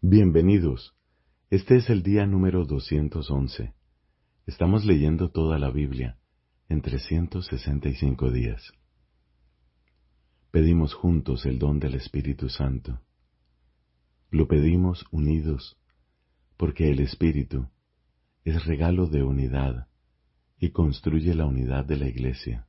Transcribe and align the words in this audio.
Bienvenidos. 0.00 0.94
Este 1.50 1.74
es 1.74 1.90
el 1.90 2.04
día 2.04 2.24
número 2.24 2.64
211. 2.64 3.74
Estamos 4.46 4.84
leyendo 4.84 5.32
toda 5.32 5.58
la 5.58 5.72
Biblia 5.72 6.20
en 6.68 6.82
365 6.82 8.30
días. 8.30 8.62
Pedimos 10.52 10.94
juntos 10.94 11.44
el 11.46 11.58
don 11.58 11.80
del 11.80 11.96
Espíritu 11.96 12.48
Santo. 12.48 13.00
Lo 14.30 14.46
pedimos 14.46 15.04
unidos 15.10 15.76
porque 16.56 16.92
el 16.92 17.00
Espíritu 17.00 17.66
es 18.44 18.66
regalo 18.66 19.08
de 19.08 19.24
unidad 19.24 19.88
y 20.60 20.70
construye 20.70 21.34
la 21.34 21.46
unidad 21.46 21.84
de 21.84 21.96
la 21.96 22.06
Iglesia, 22.06 22.68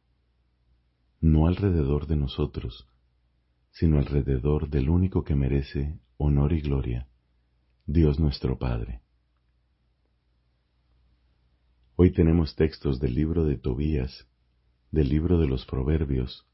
no 1.21 1.46
alrededor 1.46 2.07
de 2.07 2.16
nosotros, 2.16 2.88
sino 3.70 4.00
alrededor 4.00 4.68
del 4.71 4.89
único 4.89 5.23
que 5.23 5.36
merece 5.36 6.00
honor 6.18 6.54
y 6.54 6.61
gloria, 6.61 7.05
Dios 7.91 8.20
nuestro 8.20 8.59
Padre. 8.59 9.02
Hoy 11.95 12.11
tenemos 12.13 12.55
textos 12.55 12.99
del 12.99 13.16
libro 13.16 13.45
de 13.45 13.57
Tobías, 13.57 14.27
del 14.91 15.09
libro 15.09 15.39
de 15.39 15.47
los 15.47 15.66
Proverbios 15.66 16.45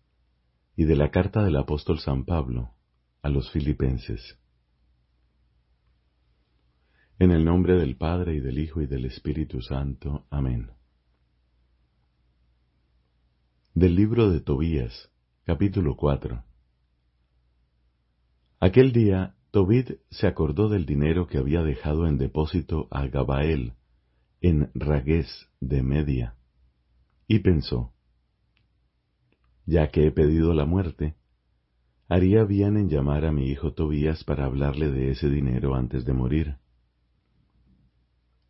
y 0.78 0.86
de 0.86 0.96
la 0.96 1.12
carta 1.12 1.44
del 1.44 1.58
apóstol 1.58 2.00
San 2.00 2.24
Pablo 2.24 2.72
a 3.22 3.28
los 3.28 3.52
filipenses. 3.52 4.40
En 7.20 7.32
el 7.32 7.44
nombre 7.44 7.74
del 7.74 7.98
Padre 7.98 8.36
y 8.36 8.40
del 8.40 8.58
Hijo 8.58 8.80
y 8.80 8.88
del 8.88 9.04
Espíritu 9.04 9.62
Santo. 9.62 10.26
Amén. 10.30 10.72
Del 13.74 13.94
libro 13.94 14.30
de 14.30 14.40
Tobías, 14.40 15.12
capítulo 15.44 15.98
4. 15.98 16.46
Aquel 18.62 18.94
día 18.94 19.35
Tobit 19.56 20.02
se 20.10 20.28
acordó 20.28 20.68
del 20.68 20.86
dinero 20.86 21.28
que 21.28 21.38
había 21.38 21.64
dejado 21.64 22.08
en 22.08 22.18
depósito 22.18 22.90
a 22.92 23.08
Gabael, 23.08 23.72
en 24.42 24.70
Ragués 24.74 25.48
de 25.62 25.82
Media, 25.82 26.36
y 27.26 27.40
pensó, 27.40 27.94
ya 29.66 29.92
que 29.92 30.08
he 30.08 30.12
pedido 30.12 30.54
la 30.54 30.66
muerte, 30.66 31.16
haría 32.10 32.44
bien 32.44 32.76
en 32.76 32.90
llamar 32.90 33.24
a 33.24 33.32
mi 33.32 33.48
hijo 33.48 33.72
Tobías 33.72 34.26
para 34.26 34.44
hablarle 34.44 34.92
de 34.92 35.12
ese 35.12 35.30
dinero 35.30 35.74
antes 35.74 36.04
de 36.04 36.12
morir. 36.12 36.58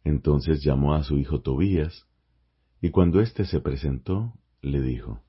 Entonces 0.03 0.63
llamó 0.63 0.95
a 0.95 1.03
su 1.03 1.19
hijo 1.19 1.41
Tobías, 1.41 2.07
y 2.81 2.89
cuando 2.89 3.21
éste 3.21 3.45
se 3.45 3.59
presentó, 3.59 4.33
le 4.63 4.81
dijo, 4.81 5.21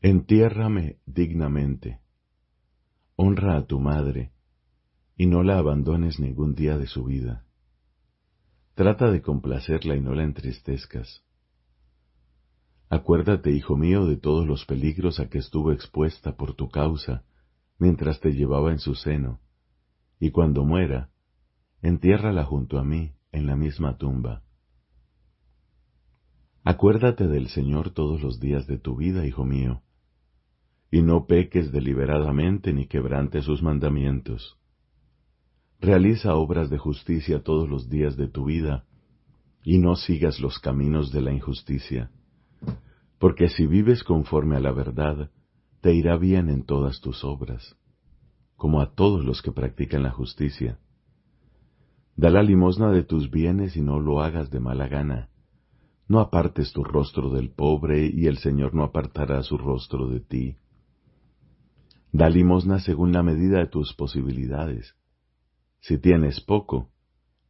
Entiérrame 0.00 0.96
dignamente 1.04 2.00
honra 3.16 3.56
a 3.56 3.66
tu 3.66 3.80
madre, 3.80 4.32
y 5.16 5.26
no 5.26 5.42
la 5.42 5.58
abandones 5.58 6.20
ningún 6.20 6.54
día 6.54 6.76
de 6.76 6.86
su 6.86 7.04
vida. 7.04 7.46
Trata 8.74 9.10
de 9.10 9.22
complacerla 9.22 9.96
y 9.96 10.00
no 10.02 10.14
la 10.14 10.22
entristezcas. 10.22 11.24
Acuérdate, 12.90 13.50
hijo 13.50 13.76
mío, 13.76 14.06
de 14.06 14.16
todos 14.16 14.46
los 14.46 14.66
peligros 14.66 15.18
a 15.18 15.28
que 15.28 15.38
estuvo 15.38 15.72
expuesta 15.72 16.36
por 16.36 16.54
tu 16.54 16.68
causa 16.68 17.24
mientras 17.78 18.20
te 18.20 18.32
llevaba 18.32 18.70
en 18.70 18.78
su 18.78 18.94
seno, 18.94 19.40
y 20.20 20.30
cuando 20.30 20.64
muera, 20.64 21.10
entiérrala 21.82 22.44
junto 22.44 22.78
a 22.78 22.84
mí 22.84 23.12
en 23.32 23.46
la 23.46 23.56
misma 23.56 23.96
tumba. 23.96 24.42
Acuérdate 26.64 27.28
del 27.28 27.48
Señor 27.48 27.90
todos 27.90 28.22
los 28.22 28.40
días 28.40 28.66
de 28.66 28.78
tu 28.78 28.96
vida, 28.96 29.26
hijo 29.26 29.44
mío, 29.44 29.82
y 30.90 31.02
no 31.02 31.26
peques 31.26 31.72
deliberadamente 31.72 32.72
ni 32.72 32.86
quebrantes 32.86 33.44
sus 33.44 33.62
mandamientos. 33.62 34.58
Realiza 35.80 36.34
obras 36.34 36.70
de 36.70 36.78
justicia 36.78 37.42
todos 37.42 37.68
los 37.68 37.88
días 37.88 38.16
de 38.16 38.28
tu 38.28 38.44
vida, 38.44 38.84
y 39.62 39.78
no 39.78 39.96
sigas 39.96 40.40
los 40.40 40.58
caminos 40.58 41.12
de 41.12 41.20
la 41.20 41.32
injusticia, 41.32 42.10
porque 43.18 43.48
si 43.48 43.66
vives 43.66 44.04
conforme 44.04 44.56
a 44.56 44.60
la 44.60 44.72
verdad, 44.72 45.30
te 45.80 45.94
irá 45.94 46.16
bien 46.16 46.48
en 46.48 46.64
todas 46.64 47.00
tus 47.00 47.24
obras, 47.24 47.76
como 48.56 48.80
a 48.80 48.94
todos 48.94 49.24
los 49.24 49.42
que 49.42 49.52
practican 49.52 50.02
la 50.02 50.10
justicia. 50.10 50.78
Da 52.16 52.30
la 52.30 52.42
limosna 52.42 52.90
de 52.90 53.02
tus 53.02 53.30
bienes 53.30 53.76
y 53.76 53.82
no 53.82 54.00
lo 54.00 54.22
hagas 54.22 54.50
de 54.50 54.60
mala 54.60 54.88
gana. 54.88 55.28
No 56.08 56.20
apartes 56.20 56.72
tu 56.72 56.82
rostro 56.82 57.30
del 57.30 57.50
pobre 57.50 58.06
y 58.06 58.26
el 58.26 58.38
Señor 58.38 58.74
no 58.74 58.84
apartará 58.84 59.42
su 59.42 59.58
rostro 59.58 60.08
de 60.08 60.20
ti. 60.20 60.56
Da 62.18 62.30
limosna 62.30 62.78
según 62.78 63.12
la 63.12 63.22
medida 63.22 63.58
de 63.58 63.66
tus 63.66 63.92
posibilidades. 63.92 64.96
Si 65.80 65.98
tienes 65.98 66.40
poco, 66.40 66.88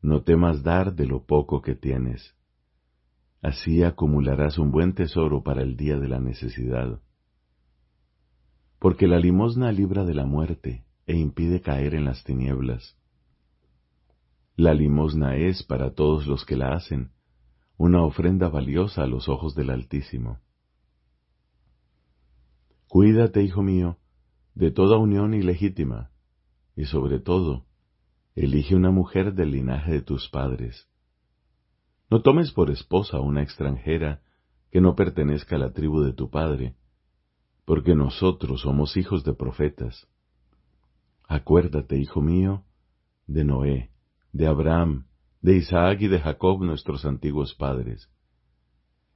no 0.02 0.24
temas 0.24 0.64
dar 0.64 0.96
de 0.96 1.06
lo 1.06 1.24
poco 1.24 1.62
que 1.62 1.76
tienes. 1.76 2.34
Así 3.40 3.84
acumularás 3.84 4.58
un 4.58 4.72
buen 4.72 4.92
tesoro 4.92 5.44
para 5.44 5.62
el 5.62 5.76
día 5.76 6.00
de 6.00 6.08
la 6.08 6.18
necesidad. 6.18 7.00
Porque 8.80 9.06
la 9.06 9.20
limosna 9.20 9.70
libra 9.70 10.04
de 10.04 10.14
la 10.14 10.26
muerte 10.26 10.84
e 11.06 11.16
impide 11.16 11.60
caer 11.60 11.94
en 11.94 12.04
las 12.04 12.24
tinieblas. 12.24 12.98
La 14.56 14.74
limosna 14.74 15.36
es, 15.36 15.62
para 15.62 15.94
todos 15.94 16.26
los 16.26 16.44
que 16.44 16.56
la 16.56 16.74
hacen, 16.74 17.12
una 17.76 18.02
ofrenda 18.02 18.48
valiosa 18.48 19.04
a 19.04 19.06
los 19.06 19.28
ojos 19.28 19.54
del 19.54 19.70
Altísimo. 19.70 20.40
Cuídate, 22.88 23.44
hijo 23.44 23.62
mío, 23.62 23.98
de 24.56 24.70
toda 24.70 24.96
unión 24.96 25.34
ilegítima, 25.34 26.10
y 26.74 26.86
sobre 26.86 27.20
todo, 27.20 27.66
elige 28.34 28.74
una 28.74 28.90
mujer 28.90 29.34
del 29.34 29.50
linaje 29.50 29.92
de 29.92 30.00
tus 30.00 30.30
padres. 30.30 30.88
No 32.10 32.22
tomes 32.22 32.52
por 32.52 32.70
esposa 32.70 33.20
una 33.20 33.42
extranjera 33.42 34.22
que 34.70 34.80
no 34.80 34.96
pertenezca 34.96 35.56
a 35.56 35.58
la 35.58 35.72
tribu 35.72 36.00
de 36.00 36.14
tu 36.14 36.30
padre, 36.30 36.74
porque 37.66 37.94
nosotros 37.94 38.62
somos 38.62 38.96
hijos 38.96 39.24
de 39.24 39.34
profetas. 39.34 40.08
Acuérdate, 41.28 41.98
hijo 41.98 42.22
mío, 42.22 42.64
de 43.26 43.44
Noé, 43.44 43.90
de 44.32 44.46
Abraham, 44.46 45.06
de 45.42 45.56
Isaac 45.56 46.00
y 46.00 46.08
de 46.08 46.18
Jacob 46.18 46.62
nuestros 46.62 47.04
antiguos 47.04 47.54
padres. 47.54 48.08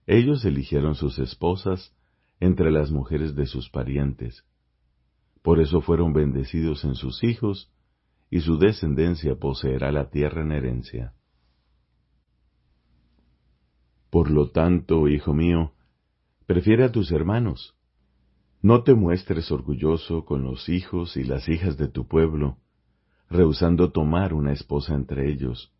Ellos 0.07 0.45
eligieron 0.45 0.97
sus 0.97 1.19
esposas 1.19 1.97
entre 2.41 2.71
las 2.71 2.91
mujeres 2.91 3.35
de 3.35 3.47
sus 3.47 3.71
parientes, 3.71 4.45
por 5.43 5.61
eso 5.61 5.81
fueron 5.81 6.13
bendecidos 6.13 6.85
en 6.85 6.95
sus 6.95 7.25
hijos, 7.25 7.73
y 8.31 8.41
su 8.41 8.59
descendencia 8.59 9.35
poseerá 9.37 9.91
la 9.91 10.11
tierra 10.11 10.43
en 10.43 10.53
herencia. 10.53 11.15
Por 14.11 14.31
lo 14.31 14.51
tanto, 14.51 15.09
hijo 15.09 15.33
mío, 15.33 15.73
prefiere 16.47 16.85
a 16.85 16.93
tus 16.93 17.11
hermanos. 17.11 17.75
No 18.63 18.83
te 18.83 18.95
muestres 18.95 19.51
orgulloso 19.51 20.25
con 20.25 20.45
los 20.45 20.69
hijos 20.69 21.17
y 21.17 21.25
las 21.25 21.49
hijas 21.49 21.77
de 21.77 21.89
tu 21.89 22.07
pueblo, 22.07 22.59
rehusando 23.29 23.91
tomar 23.91 24.35
una 24.35 24.53
esposa 24.53 24.95
entre 24.95 25.31
ellos. 25.31 25.73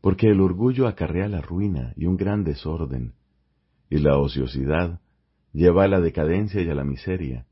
Porque 0.00 0.28
el 0.28 0.40
orgullo 0.40 0.86
acarrea 0.86 1.28
la 1.28 1.42
ruina 1.42 1.92
y 1.96 2.06
un 2.06 2.16
gran 2.16 2.44
desorden, 2.44 3.14
y 3.90 3.98
la 3.98 4.16
ociosidad 4.16 5.00
lleva 5.52 5.84
a 5.84 5.88
la 5.88 6.00
decadencia 6.00 6.62
y 6.62 6.70
a 6.70 6.74
la 6.74 6.84
miseria 6.84 7.48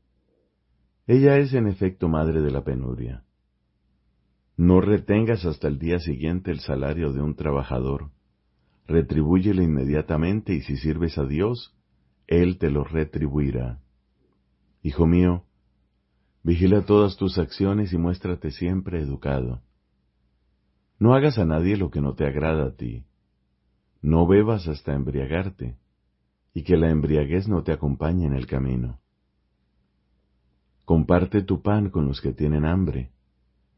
ella 1.07 1.37
es 1.37 1.53
en 1.53 1.67
efecto 1.67 2.09
madre 2.09 2.41
de 2.41 2.51
la 2.51 2.65
penuria. 2.65 3.23
No 4.57 4.81
retengas 4.81 5.45
hasta 5.45 5.69
el 5.69 5.79
día 5.79 5.99
siguiente 5.99 6.51
el 6.51 6.59
salario 6.59 7.13
de 7.13 7.21
un 7.21 7.35
trabajador. 7.35 8.11
Retribúyele 8.87 9.63
inmediatamente 9.63 10.53
y 10.53 10.61
si 10.61 10.75
sirves 10.75 11.17
a 11.17 11.25
Dios, 11.25 11.73
Él 12.27 12.57
te 12.57 12.69
lo 12.69 12.83
retribuirá. 12.83 13.79
Hijo 14.83 15.07
mío, 15.07 15.45
vigila 16.43 16.85
todas 16.85 17.15
tus 17.15 17.37
acciones 17.37 17.93
y 17.93 17.97
muéstrate 17.97 18.51
siempre 18.51 19.01
educado. 19.01 19.61
No 20.99 21.13
hagas 21.13 21.37
a 21.37 21.45
nadie 21.45 21.77
lo 21.77 21.89
que 21.89 22.01
no 22.01 22.15
te 22.15 22.25
agrada 22.25 22.65
a 22.65 22.75
ti. 22.75 23.05
No 24.01 24.27
bebas 24.27 24.67
hasta 24.67 24.93
embriagarte, 24.93 25.77
y 26.53 26.63
que 26.63 26.75
la 26.75 26.89
embriaguez 26.89 27.47
no 27.47 27.63
te 27.63 27.71
acompañe 27.71 28.25
en 28.25 28.33
el 28.33 28.47
camino. 28.47 28.99
Comparte 30.87 31.41
tu 31.41 31.61
pan 31.61 31.89
con 31.89 32.05
los 32.05 32.21
que 32.21 32.31
tienen 32.31 32.63
hambre, 32.63 33.11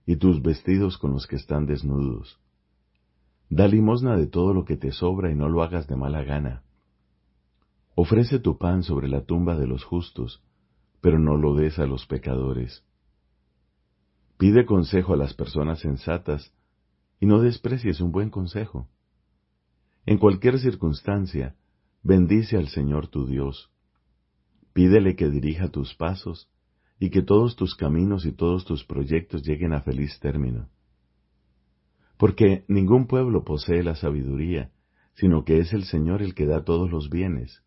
y 0.05 0.17
tus 0.17 0.43
vestidos 0.43 0.99
con 0.99 1.11
los 1.11 1.25
que 1.25 1.37
están 1.37 1.65
desnudos. 1.65 2.39
Da 3.49 3.67
limosna 3.67 4.15
de 4.15 4.27
todo 4.27 4.53
lo 4.53 4.63
que 4.63 4.77
te 4.77 4.91
sobra 4.91 5.31
y 5.31 5.33
no 5.33 5.49
lo 5.49 5.63
hagas 5.63 5.87
de 5.87 5.95
mala 5.95 6.23
gana. 6.23 6.61
Ofrece 7.95 8.37
tu 8.37 8.59
pan 8.59 8.83
sobre 8.83 9.07
la 9.07 9.25
tumba 9.25 9.57
de 9.57 9.65
los 9.65 9.83
justos, 9.83 10.43
pero 11.01 11.17
no 11.17 11.35
lo 11.35 11.55
des 11.55 11.79
a 11.79 11.87
los 11.87 12.05
pecadores. 12.05 12.85
Pide 14.37 14.67
consejo 14.67 15.13
a 15.13 15.17
las 15.17 15.33
personas 15.33 15.79
sensatas 15.79 16.53
y 17.19 17.25
no 17.25 17.41
desprecies 17.41 18.01
un 18.01 18.11
buen 18.11 18.29
consejo. 18.29 18.87
En 20.05 20.19
cualquier 20.19 20.59
circunstancia, 20.59 21.55
bendice 22.03 22.55
al 22.55 22.67
Señor 22.67 23.07
tu 23.07 23.25
Dios. 23.25 23.71
Pídele 24.73 25.15
que 25.15 25.31
dirija 25.31 25.69
tus 25.69 25.95
pasos 25.95 26.51
y 26.99 27.09
que 27.09 27.21
todos 27.21 27.55
tus 27.55 27.75
caminos 27.75 28.25
y 28.25 28.33
todos 28.33 28.65
tus 28.65 28.83
proyectos 28.83 29.43
lleguen 29.43 29.73
a 29.73 29.81
feliz 29.81 30.19
término. 30.19 30.69
Porque 32.17 32.65
ningún 32.67 33.07
pueblo 33.07 33.45
posee 33.45 33.81
la 33.83 33.95
sabiduría, 33.95 34.71
sino 35.13 35.45
que 35.45 35.59
es 35.59 35.71
el 35.71 35.85
Señor 35.85 36.21
el 36.21 36.35
que 36.35 36.45
da 36.45 36.65
todos 36.65 36.91
los 36.91 37.09
bienes. 37.09 37.63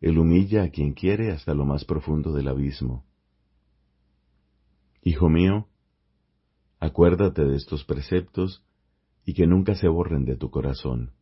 Él 0.00 0.18
humilla 0.18 0.64
a 0.64 0.70
quien 0.70 0.92
quiere 0.92 1.30
hasta 1.30 1.54
lo 1.54 1.64
más 1.64 1.84
profundo 1.84 2.32
del 2.32 2.48
abismo. 2.48 3.04
Hijo 5.02 5.28
mío, 5.28 5.68
acuérdate 6.80 7.44
de 7.44 7.54
estos 7.54 7.84
preceptos 7.84 8.64
y 9.24 9.34
que 9.34 9.46
nunca 9.46 9.76
se 9.76 9.86
borren 9.86 10.24
de 10.24 10.36
tu 10.36 10.50
corazón. 10.50 11.12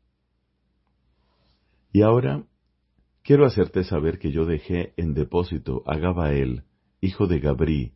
Y 1.93 2.01
ahora 2.01 2.45
quiero 3.23 3.45
hacerte 3.45 3.85
saber 3.85 4.19
que 4.19 4.33
yo 4.33 4.47
dejé 4.47 4.95
en 4.97 5.13
depósito 5.13 5.83
a 5.87 5.97
Gabael, 5.97 6.65
hijo 7.05 7.27
de 7.27 7.39
Gabrí, 7.39 7.93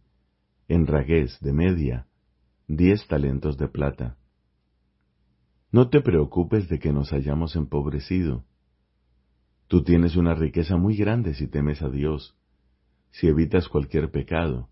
en 0.69 0.87
Ragués 0.87 1.39
de 1.41 1.55
Media, 1.55 2.07
diez 2.67 3.07
talentos 3.07 3.57
de 3.57 3.67
plata. 3.67 4.19
No 5.73 5.89
te 5.89 6.03
preocupes 6.03 6.69
de 6.69 6.79
que 6.79 6.93
nos 6.93 7.15
hayamos 7.15 7.57
empobrecido. 7.57 8.45
Tú 9.67 9.83
tienes 9.83 10.15
una 10.17 10.35
riqueza 10.35 10.77
muy 10.77 10.95
grande 10.95 11.33
si 11.33 11.49
temes 11.49 11.81
a 11.81 11.89
Dios, 11.89 12.37
si 13.11 13.29
evitas 13.29 13.69
cualquier 13.69 14.11
pecado, 14.11 14.69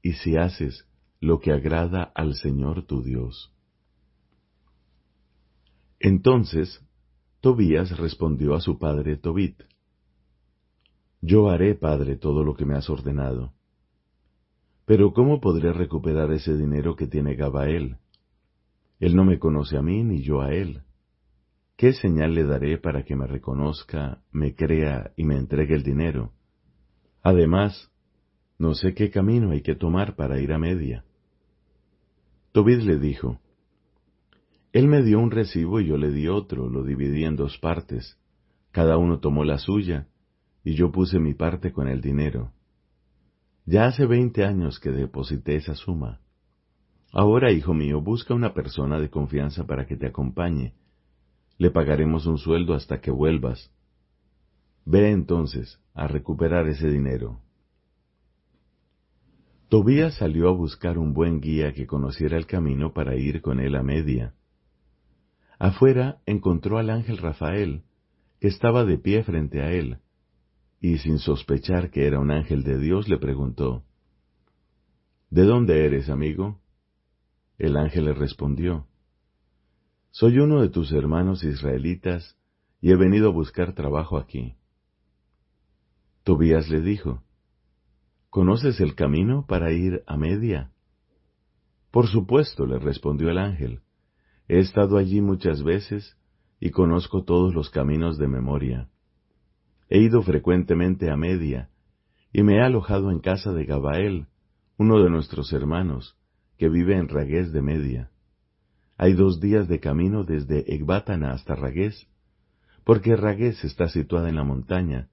y 0.00 0.14
si 0.14 0.38
haces 0.38 0.88
lo 1.20 1.38
que 1.38 1.52
agrada 1.52 2.04
al 2.14 2.36
Señor 2.36 2.86
tu 2.86 3.02
Dios. 3.02 3.52
Entonces 6.00 6.82
Tobías 7.42 7.98
respondió 7.98 8.54
a 8.54 8.62
su 8.62 8.78
padre 8.78 9.18
Tobit, 9.18 9.62
Yo 11.20 11.50
haré, 11.50 11.74
padre, 11.74 12.16
todo 12.16 12.44
lo 12.44 12.54
que 12.54 12.64
me 12.64 12.74
has 12.74 12.88
ordenado. 12.88 13.57
Pero 14.88 15.12
¿cómo 15.12 15.38
podré 15.38 15.74
recuperar 15.74 16.32
ese 16.32 16.56
dinero 16.56 16.96
que 16.96 17.06
tiene 17.06 17.34
Gabael? 17.34 17.98
Él 19.00 19.16
no 19.16 19.22
me 19.22 19.38
conoce 19.38 19.76
a 19.76 19.82
mí 19.82 20.02
ni 20.02 20.22
yo 20.22 20.40
a 20.40 20.54
él. 20.54 20.80
¿Qué 21.76 21.92
señal 21.92 22.34
le 22.34 22.44
daré 22.44 22.78
para 22.78 23.04
que 23.04 23.14
me 23.14 23.26
reconozca, 23.26 24.22
me 24.32 24.54
crea 24.54 25.12
y 25.14 25.24
me 25.24 25.36
entregue 25.36 25.74
el 25.74 25.82
dinero? 25.82 26.32
Además, 27.22 27.92
no 28.58 28.72
sé 28.72 28.94
qué 28.94 29.10
camino 29.10 29.50
hay 29.50 29.60
que 29.60 29.74
tomar 29.74 30.16
para 30.16 30.40
ir 30.40 30.54
a 30.54 30.58
Media. 30.58 31.04
Tobit 32.52 32.80
le 32.80 32.98
dijo, 32.98 33.38
él 34.72 34.88
me 34.88 35.02
dio 35.02 35.18
un 35.18 35.30
recibo 35.30 35.80
y 35.80 35.88
yo 35.88 35.98
le 35.98 36.10
di 36.10 36.28
otro, 36.28 36.66
lo 36.70 36.82
dividí 36.82 37.24
en 37.24 37.36
dos 37.36 37.58
partes. 37.58 38.16
Cada 38.70 38.96
uno 38.96 39.20
tomó 39.20 39.44
la 39.44 39.58
suya, 39.58 40.08
y 40.64 40.76
yo 40.76 40.90
puse 40.90 41.18
mi 41.18 41.34
parte 41.34 41.72
con 41.72 41.88
el 41.88 42.00
dinero. 42.00 42.52
Ya 43.70 43.84
hace 43.84 44.06
veinte 44.06 44.46
años 44.46 44.80
que 44.80 44.90
deposité 44.90 45.56
esa 45.56 45.74
suma. 45.74 46.22
Ahora, 47.12 47.52
hijo 47.52 47.74
mío, 47.74 48.00
busca 48.00 48.32
una 48.32 48.54
persona 48.54 48.98
de 48.98 49.10
confianza 49.10 49.66
para 49.66 49.86
que 49.86 49.94
te 49.94 50.06
acompañe. 50.06 50.72
Le 51.58 51.70
pagaremos 51.70 52.24
un 52.24 52.38
sueldo 52.38 52.72
hasta 52.72 53.02
que 53.02 53.10
vuelvas. 53.10 53.70
Ve 54.86 55.10
entonces 55.10 55.82
a 55.92 56.08
recuperar 56.08 56.66
ese 56.66 56.88
dinero. 56.88 57.42
Tobías 59.68 60.14
salió 60.14 60.48
a 60.48 60.52
buscar 60.52 60.96
un 60.96 61.12
buen 61.12 61.42
guía 61.42 61.74
que 61.74 61.86
conociera 61.86 62.38
el 62.38 62.46
camino 62.46 62.94
para 62.94 63.16
ir 63.16 63.42
con 63.42 63.60
él 63.60 63.74
a 63.74 63.82
media. 63.82 64.32
Afuera 65.58 66.22
encontró 66.24 66.78
al 66.78 66.88
ángel 66.88 67.18
Rafael, 67.18 67.82
que 68.40 68.48
estaba 68.48 68.86
de 68.86 68.96
pie 68.96 69.24
frente 69.24 69.60
a 69.60 69.70
él, 69.72 69.98
y 70.80 70.98
sin 70.98 71.18
sospechar 71.18 71.90
que 71.90 72.06
era 72.06 72.20
un 72.20 72.30
ángel 72.30 72.62
de 72.62 72.78
Dios 72.78 73.08
le 73.08 73.18
preguntó, 73.18 73.84
¿De 75.30 75.44
dónde 75.44 75.84
eres, 75.84 76.08
amigo? 76.08 76.60
El 77.58 77.76
ángel 77.76 78.06
le 78.06 78.14
respondió, 78.14 78.86
Soy 80.10 80.38
uno 80.38 80.62
de 80.62 80.68
tus 80.68 80.92
hermanos 80.92 81.44
israelitas 81.44 82.36
y 82.80 82.92
he 82.92 82.96
venido 82.96 83.28
a 83.28 83.32
buscar 83.32 83.74
trabajo 83.74 84.16
aquí. 84.16 84.54
Tobías 86.22 86.68
le 86.68 86.80
dijo, 86.80 87.22
¿Conoces 88.30 88.80
el 88.80 88.94
camino 88.94 89.46
para 89.46 89.72
ir 89.72 90.02
a 90.06 90.16
Media? 90.16 90.70
Por 91.90 92.06
supuesto, 92.06 92.66
le 92.66 92.78
respondió 92.78 93.30
el 93.30 93.38
ángel. 93.38 93.80
He 94.46 94.58
estado 94.58 94.98
allí 94.98 95.20
muchas 95.20 95.62
veces 95.62 96.16
y 96.60 96.70
conozco 96.70 97.24
todos 97.24 97.54
los 97.54 97.70
caminos 97.70 98.18
de 98.18 98.28
memoria. 98.28 98.88
He 99.88 99.98
ido 99.98 100.22
frecuentemente 100.22 101.10
a 101.10 101.16
Media 101.16 101.70
y 102.32 102.42
me 102.42 102.56
he 102.56 102.60
alojado 102.60 103.10
en 103.10 103.20
casa 103.20 103.52
de 103.52 103.64
Gabael, 103.64 104.26
uno 104.76 105.02
de 105.02 105.10
nuestros 105.10 105.52
hermanos, 105.52 106.16
que 106.58 106.68
vive 106.68 106.96
en 106.96 107.08
Ragués 107.08 107.52
de 107.52 107.62
Media. 107.62 108.10
Hay 108.96 109.14
dos 109.14 109.40
días 109.40 109.68
de 109.68 109.80
camino 109.80 110.24
desde 110.24 110.74
Ecbátana 110.74 111.32
hasta 111.32 111.54
Ragués, 111.54 112.06
porque 112.84 113.16
Ragués 113.16 113.64
está 113.64 113.88
situada 113.88 114.28
en 114.28 114.36
la 114.36 114.44
montaña 114.44 115.08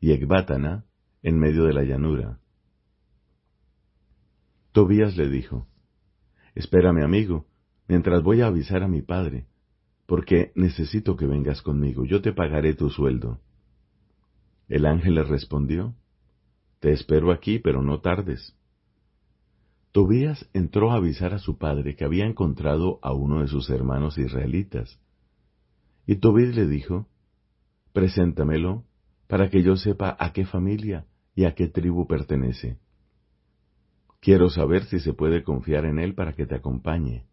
y 0.00 0.12
Ecbátana 0.12 0.84
en 1.22 1.38
medio 1.38 1.64
de 1.64 1.72
la 1.72 1.82
llanura. 1.82 2.38
Tobías 4.72 5.16
le 5.16 5.28
dijo, 5.28 5.66
Espérame, 6.54 7.02
amigo, 7.02 7.46
mientras 7.88 8.22
voy 8.22 8.40
a 8.42 8.46
avisar 8.46 8.82
a 8.82 8.88
mi 8.88 9.02
padre, 9.02 9.46
porque 10.06 10.52
necesito 10.54 11.16
que 11.16 11.26
vengas 11.26 11.62
conmigo, 11.62 12.04
yo 12.04 12.20
te 12.20 12.32
pagaré 12.32 12.74
tu 12.74 12.90
sueldo. 12.90 13.40
El 14.68 14.86
ángel 14.86 15.14
le 15.14 15.24
respondió, 15.24 15.94
Te 16.80 16.92
espero 16.92 17.32
aquí, 17.32 17.58
pero 17.58 17.82
no 17.82 18.00
tardes. 18.00 18.56
Tobías 19.92 20.48
entró 20.54 20.90
a 20.90 20.96
avisar 20.96 21.34
a 21.34 21.38
su 21.38 21.58
padre 21.58 21.96
que 21.96 22.04
había 22.04 22.24
encontrado 22.24 22.98
a 23.02 23.12
uno 23.12 23.40
de 23.40 23.48
sus 23.48 23.68
hermanos 23.68 24.16
israelitas. 24.16 24.98
Y 26.06 26.16
Tobías 26.16 26.56
le 26.56 26.66
dijo, 26.66 27.08
Preséntamelo, 27.92 28.84
para 29.26 29.50
que 29.50 29.62
yo 29.62 29.76
sepa 29.76 30.16
a 30.18 30.32
qué 30.32 30.46
familia 30.46 31.06
y 31.34 31.44
a 31.44 31.54
qué 31.54 31.68
tribu 31.68 32.06
pertenece. 32.06 32.78
Quiero 34.20 34.50
saber 34.50 34.84
si 34.84 35.00
se 35.00 35.12
puede 35.12 35.42
confiar 35.42 35.84
en 35.84 35.98
él 35.98 36.14
para 36.14 36.32
que 36.32 36.46
te 36.46 36.54
acompañe. 36.54 37.26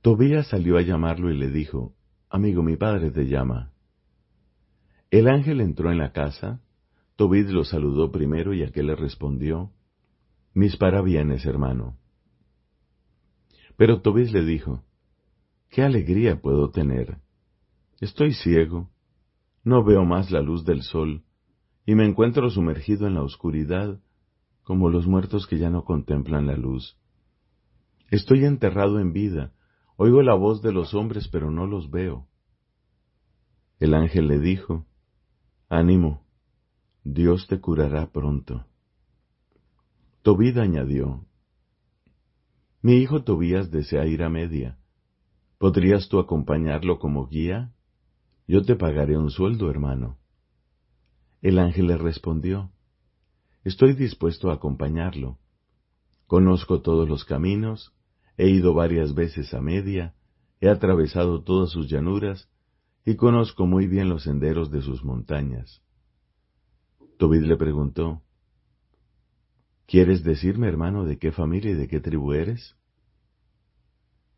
Tobías 0.00 0.48
salió 0.48 0.76
a 0.76 0.82
llamarlo 0.82 1.30
y 1.30 1.36
le 1.36 1.50
dijo, 1.50 1.94
Amigo, 2.30 2.62
mi 2.62 2.76
padre 2.76 3.10
te 3.10 3.26
llama. 3.26 3.73
El 5.10 5.28
ángel 5.28 5.60
entró 5.60 5.90
en 5.90 5.98
la 5.98 6.12
casa, 6.12 6.60
Tobías 7.16 7.50
lo 7.50 7.64
saludó 7.64 8.10
primero 8.10 8.54
y 8.54 8.62
aquel 8.62 8.88
le 8.88 8.96
respondió, 8.96 9.70
Mis 10.52 10.76
parabienes, 10.76 11.46
hermano. 11.46 11.96
Pero 13.76 14.00
Tobías 14.00 14.32
le 14.32 14.44
dijo, 14.44 14.82
¿Qué 15.70 15.82
alegría 15.82 16.40
puedo 16.40 16.70
tener? 16.70 17.18
Estoy 18.00 18.32
ciego, 18.34 18.90
no 19.62 19.84
veo 19.84 20.04
más 20.04 20.30
la 20.30 20.40
luz 20.40 20.64
del 20.64 20.82
sol, 20.82 21.22
y 21.86 21.94
me 21.94 22.04
encuentro 22.06 22.50
sumergido 22.50 23.06
en 23.06 23.14
la 23.14 23.22
oscuridad, 23.22 24.00
como 24.62 24.88
los 24.88 25.06
muertos 25.06 25.46
que 25.46 25.58
ya 25.58 25.70
no 25.70 25.84
contemplan 25.84 26.46
la 26.46 26.56
luz. 26.56 26.96
Estoy 28.10 28.44
enterrado 28.44 28.98
en 28.98 29.12
vida, 29.12 29.52
Oigo 29.96 30.22
la 30.22 30.34
voz 30.34 30.60
de 30.60 30.72
los 30.72 30.92
hombres, 30.92 31.28
pero 31.28 31.50
no 31.50 31.66
los 31.66 31.90
veo. 31.90 32.26
El 33.78 33.94
ángel 33.94 34.26
le 34.26 34.40
dijo, 34.40 34.86
Ánimo, 35.68 36.22
Dios 37.04 37.46
te 37.48 37.60
curará 37.60 38.12
pronto. 38.12 38.66
Tobías 40.22 40.58
añadió, 40.58 41.24
Mi 42.82 42.96
hijo 42.96 43.24
Tobías 43.24 43.70
desea 43.70 44.06
ir 44.06 44.22
a 44.22 44.28
Media. 44.28 44.78
¿Podrías 45.58 46.08
tú 46.08 46.18
acompañarlo 46.18 46.98
como 46.98 47.28
guía? 47.28 47.72
Yo 48.46 48.62
te 48.62 48.76
pagaré 48.76 49.16
un 49.16 49.30
sueldo, 49.30 49.70
hermano. 49.70 50.18
El 51.40 51.58
ángel 51.58 51.86
le 51.86 51.96
respondió, 51.96 52.70
Estoy 53.64 53.94
dispuesto 53.94 54.50
a 54.50 54.54
acompañarlo. 54.54 55.38
Conozco 56.26 56.82
todos 56.82 57.08
los 57.08 57.24
caminos 57.24 57.94
He 58.36 58.50
ido 58.50 58.74
varias 58.74 59.14
veces 59.14 59.54
a 59.54 59.60
Media, 59.60 60.14
he 60.60 60.68
atravesado 60.68 61.42
todas 61.42 61.70
sus 61.70 61.88
llanuras 61.88 62.50
y 63.04 63.16
conozco 63.16 63.66
muy 63.66 63.86
bien 63.86 64.08
los 64.08 64.22
senderos 64.22 64.70
de 64.70 64.80
sus 64.80 65.04
montañas. 65.04 65.82
Tobit 67.18 67.42
le 67.42 67.56
preguntó, 67.56 68.22
¿Quieres 69.86 70.24
decirme, 70.24 70.68
hermano, 70.68 71.04
de 71.04 71.18
qué 71.18 71.30
familia 71.30 71.72
y 71.72 71.74
de 71.74 71.88
qué 71.88 72.00
tribu 72.00 72.32
eres? 72.32 72.76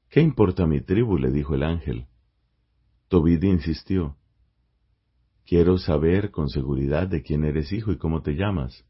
¿Qué 0.09 0.21
importa 0.21 0.67
mi 0.67 0.81
tribu? 0.81 1.19
le 1.19 1.31
dijo 1.31 1.55
el 1.55 1.63
ángel. 1.63 2.07
Tobit 3.09 3.45
insistió, 3.45 4.17
Quiero 5.45 5.79
saber 5.79 6.33
con 6.33 6.49
seguridad 6.49 7.07
de 7.07 7.23
quién 7.23 7.45
eres 7.45 7.73
hijo 7.73 7.93
y 7.93 7.99
cómo 7.99 8.23
te 8.23 8.35
llamas. 8.35 8.85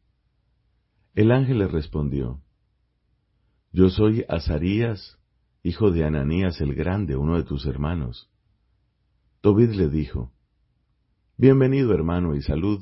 El 1.14 1.30
ángel 1.30 1.58
le 1.58 1.68
respondió, 1.68 2.40
yo 3.72 3.90
soy 3.90 4.24
Azarías, 4.26 5.18
hijo 5.62 5.90
de 5.90 6.04
Ananías 6.04 6.62
el 6.62 6.74
Grande, 6.74 7.14
uno 7.14 7.36
de 7.36 7.42
tus 7.42 7.66
hermanos. 7.66 8.30
Tobit 9.46 9.76
le 9.76 9.88
dijo, 9.88 10.32
Bienvenido, 11.36 11.94
hermano, 11.94 12.34
y 12.34 12.42
salud. 12.42 12.80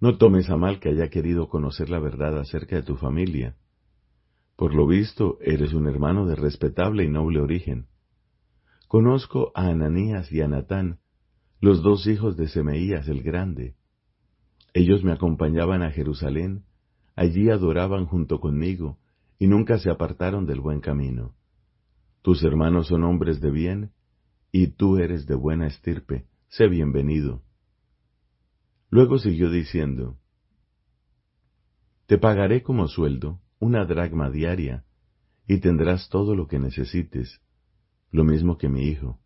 No 0.00 0.16
tomes 0.16 0.48
a 0.48 0.56
mal 0.56 0.80
que 0.80 0.88
haya 0.88 1.10
querido 1.10 1.50
conocer 1.50 1.90
la 1.90 1.98
verdad 1.98 2.38
acerca 2.38 2.76
de 2.76 2.82
tu 2.82 2.96
familia. 2.96 3.56
Por 4.56 4.74
lo 4.74 4.86
visto, 4.86 5.36
eres 5.42 5.74
un 5.74 5.86
hermano 5.86 6.24
de 6.24 6.34
respetable 6.34 7.04
y 7.04 7.10
noble 7.10 7.42
origen. 7.42 7.88
Conozco 8.88 9.52
a 9.54 9.66
Ananías 9.66 10.32
y 10.32 10.40
a 10.40 10.48
Natán, 10.48 11.00
los 11.60 11.82
dos 11.82 12.06
hijos 12.06 12.38
de 12.38 12.48
Semeías 12.48 13.06
el 13.08 13.22
Grande. 13.22 13.74
Ellos 14.72 15.04
me 15.04 15.12
acompañaban 15.12 15.82
a 15.82 15.90
Jerusalén, 15.90 16.64
allí 17.16 17.50
adoraban 17.50 18.06
junto 18.06 18.40
conmigo, 18.40 18.96
y 19.38 19.46
nunca 19.46 19.78
se 19.78 19.90
apartaron 19.90 20.46
del 20.46 20.60
buen 20.60 20.80
camino. 20.80 21.34
Tus 22.22 22.42
hermanos 22.44 22.86
son 22.86 23.04
hombres 23.04 23.42
de 23.42 23.50
bien, 23.50 23.90
y 24.58 24.68
tú 24.68 24.96
eres 24.96 25.26
de 25.26 25.34
buena 25.34 25.66
estirpe, 25.66 26.24
sé 26.48 26.66
bienvenido. 26.66 27.42
Luego 28.88 29.18
siguió 29.18 29.50
diciendo, 29.50 30.16
Te 32.06 32.16
pagaré 32.16 32.62
como 32.62 32.88
sueldo 32.88 33.42
una 33.58 33.84
dracma 33.84 34.30
diaria, 34.30 34.86
y 35.46 35.58
tendrás 35.58 36.08
todo 36.08 36.34
lo 36.34 36.46
que 36.46 36.58
necesites, 36.58 37.42
lo 38.10 38.24
mismo 38.24 38.56
que 38.56 38.70
mi 38.70 38.84
hijo. 38.84 39.20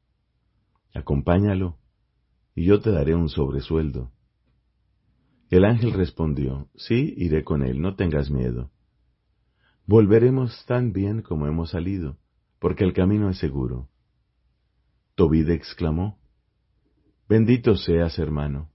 Acompáñalo, 0.94 1.78
y 2.56 2.64
yo 2.64 2.80
te 2.80 2.90
daré 2.90 3.14
un 3.14 3.28
sobresueldo. 3.28 4.10
El 5.48 5.64
ángel 5.64 5.92
respondió, 5.92 6.68
Sí, 6.74 7.14
iré 7.16 7.44
con 7.44 7.62
él, 7.62 7.80
no 7.80 7.94
tengas 7.94 8.32
miedo. 8.32 8.72
Volveremos 9.86 10.66
tan 10.66 10.92
bien 10.92 11.22
como 11.22 11.46
hemos 11.46 11.70
salido, 11.70 12.18
porque 12.58 12.82
el 12.82 12.94
camino 12.94 13.30
es 13.30 13.38
seguro. 13.38 13.89
Tobid 15.20 15.50
exclamó, 15.50 16.18
Bendito 17.28 17.76
seas, 17.76 18.18
hermano. 18.18 18.70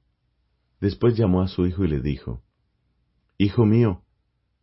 Después 0.79 1.17
llamó 1.17 1.41
a 1.41 1.47
su 1.47 1.65
hijo 1.65 1.85
y 1.85 1.87
le 1.87 2.01
dijo, 2.01 2.43
Hijo 3.39 3.65
mío, 3.65 4.03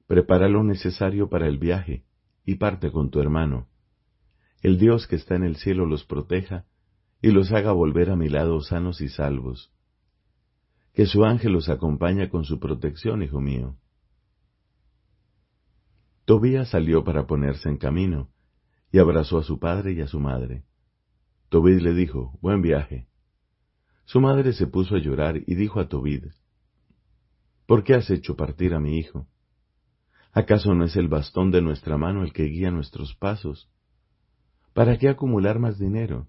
prepara 0.06 0.48
lo 0.48 0.62
necesario 0.62 1.28
para 1.28 1.48
el 1.48 1.58
viaje 1.58 2.04
y 2.44 2.54
parte 2.54 2.92
con 2.92 3.10
tu 3.10 3.18
hermano. 3.18 3.66
El 4.60 4.78
Dios 4.78 5.08
que 5.08 5.16
está 5.16 5.34
en 5.34 5.42
el 5.42 5.56
cielo 5.56 5.84
los 5.84 6.04
proteja 6.04 6.66
y 7.20 7.32
los 7.32 7.50
haga 7.50 7.72
volver 7.72 8.10
a 8.10 8.16
mi 8.16 8.28
lado 8.28 8.60
sanos 8.60 9.00
y 9.00 9.08
salvos. 9.08 9.72
Que 10.92 11.06
su 11.06 11.24
ángel 11.24 11.50
los 11.50 11.68
acompañe 11.68 12.28
con 12.28 12.44
su 12.44 12.60
protección, 12.60 13.24
hijo 13.24 13.40
mío. 13.40 13.76
Tobías 16.26 16.68
salió 16.68 17.02
para 17.02 17.26
ponerse 17.26 17.68
en 17.68 17.76
camino, 17.76 18.30
y 18.92 19.00
abrazó 19.00 19.38
a 19.38 19.42
su 19.42 19.58
padre 19.58 19.94
y 19.94 20.00
a 20.00 20.06
su 20.06 20.20
madre. 20.20 20.62
Tobid 21.52 21.82
le 21.82 21.92
dijo, 21.92 22.38
Buen 22.40 22.62
viaje. 22.62 23.08
Su 24.06 24.22
madre 24.22 24.54
se 24.54 24.66
puso 24.66 24.96
a 24.96 24.98
llorar 24.98 25.36
y 25.46 25.54
dijo 25.54 25.80
a 25.80 25.86
Tobid, 25.86 26.28
¿Por 27.66 27.84
qué 27.84 27.94
has 27.94 28.08
hecho 28.08 28.36
partir 28.36 28.72
a 28.72 28.80
mi 28.80 28.96
hijo? 28.96 29.28
¿Acaso 30.32 30.74
no 30.74 30.86
es 30.86 30.96
el 30.96 31.08
bastón 31.08 31.50
de 31.50 31.60
nuestra 31.60 31.98
mano 31.98 32.22
el 32.22 32.32
que 32.32 32.44
guía 32.44 32.70
nuestros 32.70 33.14
pasos? 33.16 33.70
¿Para 34.72 34.96
qué 34.96 35.10
acumular 35.10 35.58
más 35.58 35.78
dinero? 35.78 36.26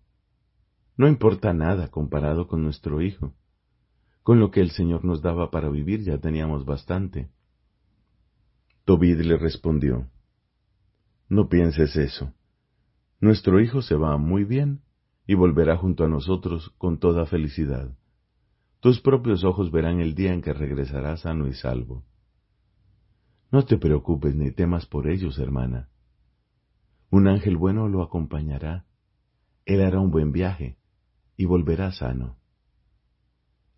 No 0.98 1.08
importa 1.08 1.54
nada 1.54 1.88
comparado 1.88 2.50
con 2.50 2.62
nuestro 2.62 3.02
hijo. 3.02 3.34
Con 4.24 4.42
lo 4.42 4.52
que 4.52 4.60
el 4.60 4.72
Señor 4.72 5.06
nos 5.06 5.22
daba 5.22 5.52
para 5.52 5.70
vivir 5.70 6.04
ya 6.04 6.18
teníamos 6.18 6.66
bastante. 6.66 7.30
Tobid 8.84 9.22
le 9.22 9.38
respondió, 9.38 10.10
No 11.30 11.48
pienses 11.48 11.96
eso. 11.96 12.34
Nuestro 13.22 13.62
hijo 13.62 13.82
se 13.82 13.96
va 13.96 14.18
muy 14.18 14.44
bien 14.44 14.83
y 15.26 15.36
volverá 15.36 15.78
junto 15.78 16.04
a 16.04 16.08
nosotros 16.08 16.74
con 16.78 17.00
toda 17.00 17.26
felicidad. 17.26 17.98
Tus 18.80 19.00
propios 19.00 19.44
ojos 19.44 19.72
verán 19.72 20.02
el 20.02 20.16
día 20.16 20.34
en 20.34 20.42
que 20.42 20.54
regresará 20.54 21.16
sano 21.16 21.48
y 21.48 21.54
salvo. 21.54 22.04
No 23.52 23.64
te 23.64 23.78
preocupes 23.78 24.36
ni 24.36 24.52
temas 24.52 24.86
por 24.86 25.08
ellos, 25.08 25.40
hermana. 25.40 25.90
Un 27.10 27.28
ángel 27.28 27.56
bueno 27.56 27.88
lo 27.88 28.02
acompañará. 28.02 28.86
Él 29.66 29.82
hará 29.82 30.00
un 30.00 30.12
buen 30.12 30.32
viaje 30.32 30.78
y 31.38 31.46
volverá 31.46 31.92
sano. 31.92 32.38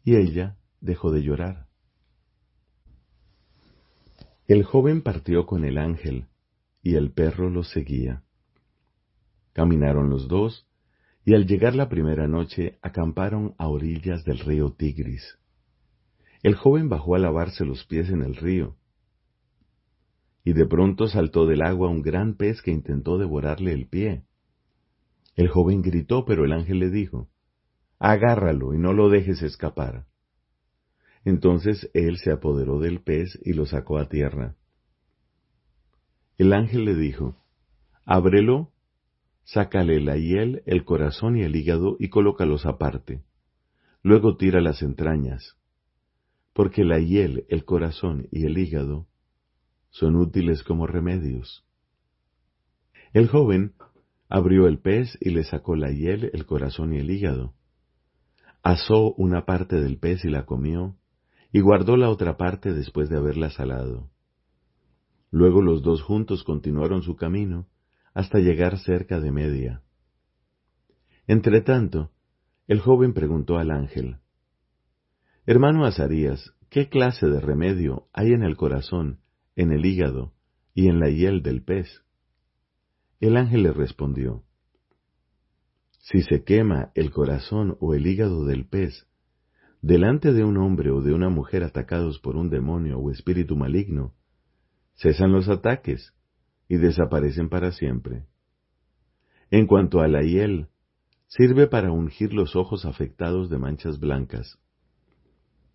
Y 0.04 0.16
ella 0.16 0.58
dejó 0.82 1.12
de 1.12 1.22
llorar. 1.22 1.68
El 4.48 4.64
joven 4.64 5.02
partió 5.02 5.46
con 5.46 5.66
el 5.66 5.78
ángel, 5.78 6.28
y 6.84 6.96
el 6.96 7.12
perro 7.12 7.50
los 7.50 7.70
seguía. 7.70 8.24
Caminaron 9.54 10.10
los 10.10 10.28
dos, 10.28 10.68
y 11.26 11.34
al 11.34 11.48
llegar 11.48 11.76
la 11.76 11.90
primera 11.90 12.28
noche 12.28 12.78
acamparon 12.84 13.56
a 13.58 13.68
orillas 13.68 14.24
del 14.24 14.38
río 14.38 14.72
Tigris. 14.72 15.40
El 16.44 16.54
joven 16.54 16.88
bajó 16.88 17.16
a 17.16 17.20
lavarse 17.20 17.66
los 17.66 17.84
pies 17.86 18.10
en 18.10 18.22
el 18.22 18.36
río, 18.36 18.76
y 20.44 20.54
de 20.54 20.68
pronto 20.68 21.08
saltó 21.08 21.48
del 21.48 21.64
agua 21.64 21.90
un 21.90 22.04
gran 22.04 22.36
pez 22.36 22.62
que 22.62 22.70
intentó 22.70 23.18
devorarle 23.18 23.74
el 23.74 23.88
pie. 23.88 24.24
El 25.36 25.50
joven 25.50 25.82
gritó, 25.82 26.24
pero 26.24 26.46
el 26.46 26.54
ángel 26.54 26.78
le 26.78 26.92
dijo, 26.92 27.28
agárralo 27.98 28.76
y 28.76 28.78
no 28.78 28.94
lo 28.94 29.10
dejes 29.10 29.42
escapar. 29.42 30.06
Entonces 31.24 31.90
él 31.96 32.18
se 32.18 32.32
apoderó 32.32 32.80
del 32.80 33.02
pez 33.02 33.40
y 33.44 33.54
lo 33.54 33.66
sacó 33.66 33.98
a 33.98 34.08
tierra. 34.08 34.56
El 36.38 36.54
ángel 36.54 36.86
le 36.86 36.94
dijo, 36.94 37.36
ábrelo, 38.06 38.75
sácale 39.46 40.02
la 40.02 40.18
hiel, 40.18 40.62
el 40.66 40.84
corazón 40.84 41.38
y 41.38 41.44
el 41.44 41.56
hígado 41.56 41.96
y 42.00 42.10
colócalos 42.10 42.66
aparte. 42.66 43.24
Luego 44.04 44.36
tira 44.38 44.60
las 44.60 44.82
entrañas, 44.82 45.58
porque 46.54 46.84
la 46.84 47.00
hiel, 47.00 47.46
el 47.48 47.64
corazón 47.66 48.28
y 48.32 48.46
el 48.46 48.58
hígado 48.58 49.08
son 49.90 50.18
útiles 50.18 50.62
como 50.64 50.86
remedios. 50.86 51.66
El 53.14 53.30
joven 53.30 53.74
abrió 54.28 54.68
el 54.68 54.80
pez 54.80 55.18
y 55.22 55.30
le 55.30 55.46
sacó 55.46 55.78
la 55.78 55.90
hiel, 55.92 56.30
el 56.34 56.46
corazón 56.46 56.94
y 56.94 56.98
el 56.98 57.10
hígado 57.10 57.56
asó 58.66 59.14
una 59.14 59.46
parte 59.46 59.80
del 59.80 60.00
pez 60.00 60.26
y 60.26 60.30
la 60.30 60.48
comió, 60.48 60.96
y 61.54 61.62
guardó 61.62 61.98
la 61.98 62.10
otra 62.10 62.36
parte 62.36 62.74
después 62.74 63.10
de 63.10 63.18
haberla 63.18 63.52
salado. 63.52 64.10
Luego 65.30 65.62
los 65.62 65.84
dos 65.84 66.02
juntos 66.02 66.44
continuaron 66.44 67.04
su 67.04 67.16
camino 67.16 67.68
hasta 68.16 68.40
llegar 68.40 68.80
cerca 68.80 69.20
de 69.20 69.32
media. 69.32 69.84
Entretanto, 71.28 72.12
el 72.66 72.80
joven 72.80 73.14
preguntó 73.14 73.58
al 73.58 73.70
ángel, 73.70 74.18
Hermano 75.46 75.86
Azarías, 75.86 76.54
¿qué 76.70 76.90
clase 76.90 77.28
de 77.28 77.40
remedio 77.40 78.08
hay 78.14 78.32
en 78.32 78.42
el 78.42 78.56
corazón, 78.56 79.20
en 79.56 79.72
el 79.72 79.86
hígado 79.86 80.34
y 80.74 80.88
en 80.88 81.00
la 81.00 81.10
hiel 81.10 81.44
del 81.44 81.62
pez? 81.64 82.04
El 83.20 83.38
ángel 83.38 83.64
le 83.64 83.74
respondió, 83.74 84.44
si 86.00 86.22
se 86.22 86.44
quema 86.44 86.92
el 86.96 87.12
corazón 87.12 87.76
o 87.82 87.96
el 87.96 88.08
hígado 88.08 88.46
del 88.46 88.66
pez, 88.66 89.08
delante 89.82 90.32
de 90.32 90.44
un 90.44 90.58
hombre 90.58 90.90
o 90.92 91.02
de 91.02 91.14
una 91.14 91.30
mujer 91.30 91.64
atacados 91.64 92.20
por 92.20 92.38
un 92.38 92.50
demonio 92.50 92.98
o 92.98 93.12
espíritu 93.12 93.58
maligno, 93.58 94.14
cesan 94.96 95.34
los 95.34 95.50
ataques 95.50 96.15
y 96.68 96.78
desaparecen 96.78 97.50
para 97.50 97.72
siempre. 97.72 98.26
En 99.52 99.68
cuanto 99.68 100.02
a 100.02 100.08
la 100.08 100.22
hiel, 100.22 100.68
sirve 101.28 101.68
para 101.68 101.92
ungir 101.92 102.34
los 102.34 102.56
ojos 102.56 102.86
afectados 102.86 103.50
de 103.50 103.58
manchas 103.58 104.00
blancas. 104.00 104.60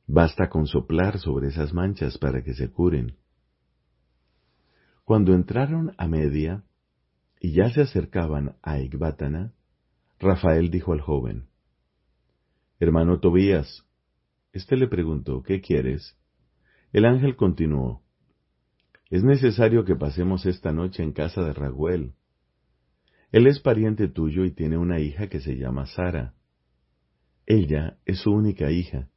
Basta 0.07 0.49
con 0.49 0.67
soplar 0.67 1.19
sobre 1.19 1.49
esas 1.49 1.73
manchas 1.73 2.19
para 2.19 2.43
que 2.43 2.55
se 2.55 2.71
curen. 2.71 3.17
Cuando 5.05 5.35
entraron 5.35 5.93
a 5.99 6.09
Media 6.09 6.65
y 7.41 7.53
ya 7.53 7.71
se 7.71 7.81
acercaban 7.81 8.57
a 8.63 8.79
Ecbátana, 8.79 9.53
Rafael 10.19 10.71
dijo 10.71 10.93
al 10.93 11.01
joven, 11.01 11.47
Hermano 12.79 13.21
Tobías, 13.21 13.87
éste 14.53 14.77
le 14.77 14.89
preguntó, 14.89 15.43
¿qué 15.43 15.61
quieres? 15.61 16.19
El 16.93 17.05
ángel 17.05 17.37
continuó, 17.37 18.03
Es 19.11 19.25
necesario 19.25 19.85
que 19.85 19.97
pasemos 19.97 20.47
esta 20.47 20.73
noche 20.73 21.03
en 21.03 21.13
casa 21.13 21.43
de 21.43 21.53
Raguel. 21.53 22.15
Él 23.33 23.49
es 23.49 23.59
pariente 23.59 24.07
tuyo 24.07 24.45
y 24.45 24.53
tiene 24.53 24.79
una 24.79 25.01
hija 25.01 25.27
que 25.29 25.41
se 25.41 25.57
llama 25.57 25.87
Sara. 25.87 26.35
Ella 27.45 27.99
es 28.07 28.21
su 28.21 28.31
única 28.31 28.71
hija. 28.71 29.09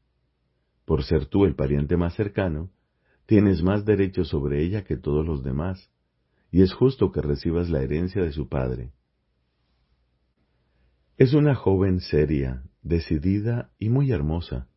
Por 0.85 1.03
ser 1.03 1.27
tú 1.27 1.45
el 1.45 1.55
pariente 1.55 1.95
más 1.95 2.15
cercano, 2.15 2.71
tienes 3.27 3.61
más 3.61 3.85
derecho 3.85 4.25
sobre 4.25 4.63
ella 4.63 4.83
que 4.83 4.97
todos 4.97 5.25
los 5.25 5.43
demás, 5.43 5.91
y 6.51 6.63
es 6.63 6.73
justo 6.73 7.11
que 7.11 7.21
recibas 7.21 7.69
la 7.69 7.81
herencia 7.81 8.23
de 8.23 8.31
su 8.31 8.49
padre. 8.49 8.93
Es 11.17 11.33
una 11.35 11.53
joven 11.53 11.99
seria, 11.99 12.63
decidida 12.81 13.71
y 13.77 13.89
muy 13.89 14.11
hermosa, 14.11 14.67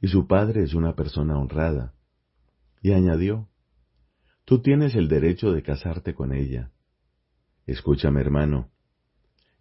y 0.00 0.08
su 0.08 0.26
padre 0.26 0.62
es 0.62 0.72
una 0.72 0.94
persona 0.94 1.38
honrada. 1.38 1.94
Y 2.80 2.92
añadió, 2.92 3.48
Tú 4.48 4.62
tienes 4.62 4.94
el 4.94 5.08
derecho 5.08 5.52
de 5.52 5.62
casarte 5.62 6.14
con 6.14 6.32
ella. 6.32 6.70
Escúchame, 7.66 8.22
hermano. 8.22 8.70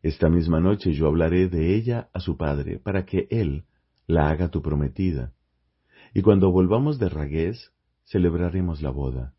Esta 0.02 0.30
misma 0.30 0.62
noche 0.62 0.94
yo 0.94 1.08
hablaré 1.08 1.50
de 1.50 1.76
ella 1.76 2.10
a 2.14 2.22
su 2.22 2.38
padre 2.38 2.80
para 2.80 3.06
que 3.06 3.28
él 3.30 3.66
la 4.06 4.30
haga 4.30 4.50
tu 4.50 4.62
prometida, 4.62 5.34
y 6.14 6.22
cuando 6.22 6.54
volvamos 6.54 7.00
de 7.00 7.10
Ragués, 7.10 7.74
celebraremos 8.06 8.82
la 8.82 8.92
boda. 8.92 9.34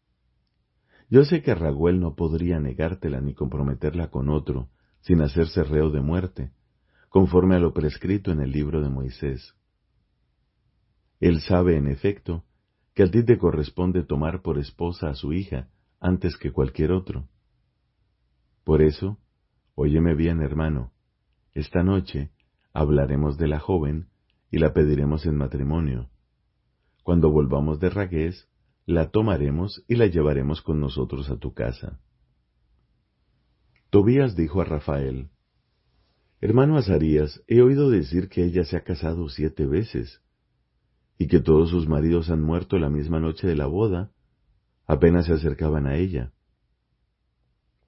Yo 1.08 1.24
sé 1.24 1.40
que 1.40 1.54
Raguel 1.54 1.98
no 1.98 2.14
podría 2.14 2.60
negártela 2.60 3.22
ni 3.22 3.32
comprometerla 3.32 4.10
con 4.10 4.28
otro, 4.28 4.68
sin 5.00 5.22
hacerse 5.22 5.64
reo 5.64 5.88
de 5.88 6.02
muerte, 6.02 6.52
conforme 7.08 7.56
a 7.56 7.58
lo 7.58 7.72
prescrito 7.72 8.32
en 8.32 8.40
el 8.40 8.52
libro 8.52 8.82
de 8.82 8.90
Moisés. 8.90 9.54
Él 11.20 11.40
sabe, 11.40 11.78
en 11.78 11.88
efecto, 11.88 12.44
que 12.98 13.04
a 13.04 13.10
ti 13.12 13.22
te 13.22 13.38
corresponde 13.38 14.02
tomar 14.02 14.42
por 14.42 14.58
esposa 14.58 15.08
a 15.08 15.14
su 15.14 15.32
hija 15.32 15.68
antes 16.00 16.36
que 16.36 16.50
cualquier 16.50 16.90
otro. 16.90 17.28
Por 18.64 18.82
eso, 18.82 19.20
óyeme 19.76 20.16
bien, 20.16 20.42
hermano, 20.42 20.90
esta 21.54 21.84
noche 21.84 22.32
hablaremos 22.72 23.38
de 23.38 23.46
la 23.46 23.60
joven 23.60 24.08
y 24.50 24.58
la 24.58 24.72
pediremos 24.72 25.26
en 25.26 25.36
matrimonio. 25.36 26.10
Cuando 27.04 27.30
volvamos 27.30 27.78
de 27.78 27.88
Ragués, 27.88 28.48
la 28.84 29.12
tomaremos 29.12 29.84
y 29.86 29.94
la 29.94 30.06
llevaremos 30.06 30.60
con 30.60 30.80
nosotros 30.80 31.30
a 31.30 31.36
tu 31.36 31.54
casa. 31.54 32.00
Tobías 33.90 34.34
dijo 34.34 34.60
a 34.60 34.64
Rafael, 34.64 35.30
Hermano 36.40 36.76
Azarías, 36.76 37.44
he 37.46 37.62
oído 37.62 37.90
decir 37.90 38.28
que 38.28 38.42
ella 38.42 38.64
se 38.64 38.76
ha 38.76 38.82
casado 38.82 39.28
siete 39.28 39.66
veces, 39.66 40.20
y 41.18 41.26
que 41.26 41.40
todos 41.40 41.70
sus 41.70 41.88
maridos 41.88 42.30
han 42.30 42.42
muerto 42.42 42.78
la 42.78 42.88
misma 42.88 43.20
noche 43.20 43.46
de 43.46 43.56
la 43.56 43.66
boda, 43.66 44.12
apenas 44.86 45.26
se 45.26 45.32
acercaban 45.32 45.86
a 45.86 45.96
ella. 45.96 46.32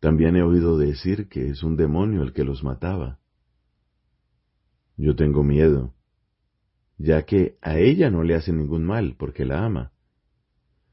También 0.00 0.36
he 0.36 0.42
oído 0.42 0.76
decir 0.76 1.28
que 1.28 1.48
es 1.48 1.62
un 1.62 1.76
demonio 1.76 2.22
el 2.22 2.32
que 2.32 2.44
los 2.44 2.64
mataba. 2.64 3.18
Yo 4.96 5.14
tengo 5.14 5.44
miedo, 5.44 5.94
ya 6.98 7.24
que 7.24 7.56
a 7.62 7.78
ella 7.78 8.10
no 8.10 8.22
le 8.22 8.34
hace 8.34 8.52
ningún 8.52 8.84
mal 8.84 9.14
porque 9.16 9.44
la 9.44 9.64
ama, 9.64 9.92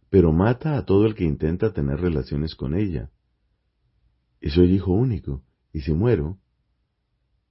pero 0.10 0.32
mata 0.32 0.78
a 0.78 0.86
todo 0.86 1.06
el 1.06 1.16
que 1.16 1.26
intenta 1.26 1.74
tener 1.74 2.00
relaciones 2.00 2.56
con 2.56 2.76
ella 2.76 3.10
y 4.40 4.50
soy 4.50 4.74
hijo 4.74 4.92
único, 4.92 5.44
y 5.74 5.82
si 5.82 5.94
muero, 5.94 6.38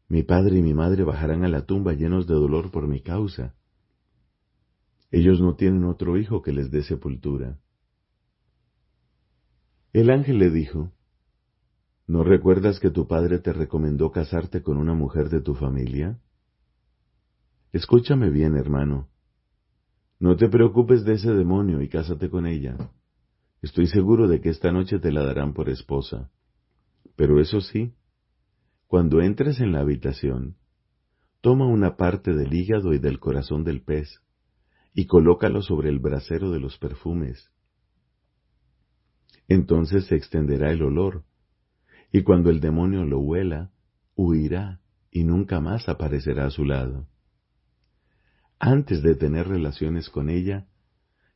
mi 0.09 0.23
padre 0.23 0.59
y 0.59 0.63
mi 0.63 0.73
madre 0.73 1.03
bajarán 1.03 1.45
a 1.45 1.49
la 1.49 1.67
tumba 1.67 1.95
llenos 1.95 2.27
de 2.27 2.35
dolor 2.35 2.71
por 2.71 2.87
mi 2.87 3.01
causa. 3.01 3.56
Ellos 5.17 5.41
no 5.41 5.55
tienen 5.55 5.87
otro 5.87 6.19
hijo 6.19 6.43
que 6.43 6.53
les 6.53 6.71
dé 6.71 6.83
sepultura. 6.83 7.59
El 9.95 10.11
ángel 10.11 10.39
le 10.39 10.51
dijo, 10.51 10.93
¿No 12.07 12.23
recuerdas 12.23 12.81
que 12.81 12.91
tu 12.91 13.09
padre 13.09 13.39
te 13.39 13.55
recomendó 13.55 14.13
casarte 14.13 14.63
con 14.63 14.77
una 14.77 14.93
mujer 14.93 15.31
de 15.31 15.41
tu 15.41 15.55
familia? 15.55 16.21
Escúchame 17.73 18.29
bien, 18.29 18.59
hermano. 18.59 19.09
No 20.21 20.37
te 20.37 20.51
preocupes 20.51 21.03
de 21.07 21.15
ese 21.15 21.33
demonio 21.33 21.81
y 21.81 21.89
cásate 21.89 22.29
con 22.29 22.47
ella. 22.47 22.77
Estoy 23.63 23.87
seguro 23.87 24.29
de 24.29 24.43
que 24.43 24.51
esta 24.51 24.71
noche 24.71 24.99
te 24.99 25.13
la 25.13 25.25
darán 25.25 25.55
por 25.55 25.71
esposa. 25.71 26.31
Pero 27.17 27.41
eso 27.41 27.63
sí, 27.63 27.95
cuando 28.87 29.23
entres 29.23 29.61
en 29.61 29.73
la 29.73 29.81
habitación, 29.81 30.59
toma 31.41 31.67
una 31.67 31.97
parte 31.97 32.35
del 32.35 32.53
hígado 32.53 32.93
y 32.93 32.99
del 32.99 33.19
corazón 33.19 33.65
del 33.65 33.81
pez 33.81 34.21
y 34.99 35.05
colócalo 35.05 35.61
sobre 35.61 35.91
el 35.91 35.99
brasero 35.99 36.51
de 36.51 36.59
los 36.59 36.79
perfumes. 36.79 37.53
Entonces 39.47 40.07
se 40.07 40.17
extenderá 40.17 40.73
el 40.73 40.83
olor, 40.83 41.23
y 42.11 42.23
cuando 42.23 42.49
el 42.49 42.61
demonio 42.61 43.05
lo 43.05 43.21
huela, 43.21 43.73
huirá 44.15 44.81
y 45.11 45.25
nunca 45.25 45.61
más 45.61 45.91
aparecerá 45.91 46.47
a 46.47 46.51
su 46.51 46.65
lado. 46.65 47.07
Antes 48.59 49.03
de 49.03 49.15
tener 49.15 49.49
relaciones 49.49 50.09
con 50.09 50.31
ella, 50.31 50.67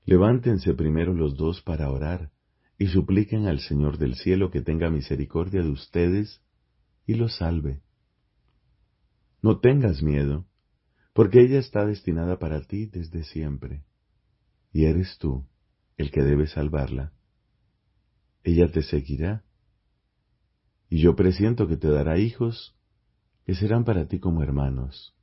levántense 0.06 0.72
primero 0.72 1.12
los 1.12 1.36
dos 1.36 1.60
para 1.60 1.90
orar 1.90 2.30
y 2.78 2.86
supliquen 2.86 3.46
al 3.46 3.60
Señor 3.60 3.98
del 3.98 4.14
cielo 4.14 4.50
que 4.50 4.62
tenga 4.62 4.88
misericordia 4.88 5.62
de 5.62 5.68
ustedes 5.68 6.40
y 7.06 7.12
los 7.12 7.36
salve. 7.36 7.82
No 9.42 9.60
tengas 9.60 10.02
miedo, 10.02 10.46
porque 11.12 11.40
ella 11.40 11.58
está 11.58 11.84
destinada 11.86 12.38
para 12.38 12.62
ti 12.62 12.86
desde 12.86 13.24
siempre, 13.24 13.84
y 14.72 14.84
eres 14.84 15.18
tú 15.18 15.46
el 15.96 16.10
que 16.10 16.22
debe 16.22 16.46
salvarla. 16.46 17.12
Ella 18.42 18.70
te 18.70 18.82
seguirá, 18.82 19.44
y 20.88 21.02
yo 21.02 21.14
presiento 21.14 21.68
que 21.68 21.76
te 21.76 21.88
dará 21.88 22.18
hijos 22.18 22.76
que 23.44 23.54
serán 23.54 23.84
para 23.84 24.06
ti 24.06 24.18
como 24.18 24.42
hermanos. 24.42 25.14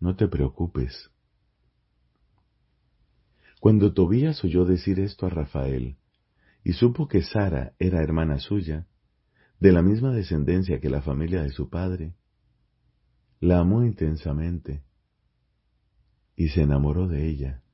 No 0.00 0.16
te 0.16 0.28
preocupes. 0.28 1.10
Cuando 3.60 3.92
Tobías 3.92 4.42
oyó 4.44 4.64
decir 4.64 4.98
esto 4.98 5.26
a 5.26 5.30
Rafael, 5.30 5.96
y 6.64 6.72
supo 6.72 7.06
que 7.06 7.22
Sara 7.22 7.74
era 7.78 8.02
hermana 8.02 8.38
suya, 8.38 8.86
de 9.60 9.72
la 9.72 9.82
misma 9.82 10.12
descendencia 10.12 10.80
que 10.80 10.90
la 10.90 11.02
familia 11.02 11.42
de 11.42 11.50
su 11.50 11.70
padre, 11.70 12.14
la 13.42 13.58
amó 13.58 13.84
intensamente 13.84 14.84
y 16.36 16.50
se 16.50 16.62
enamoró 16.62 17.08
de 17.08 17.26
ella. 17.26 17.64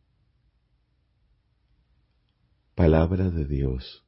Palabra 2.74 3.28
de 3.28 3.44
Dios. 3.44 4.06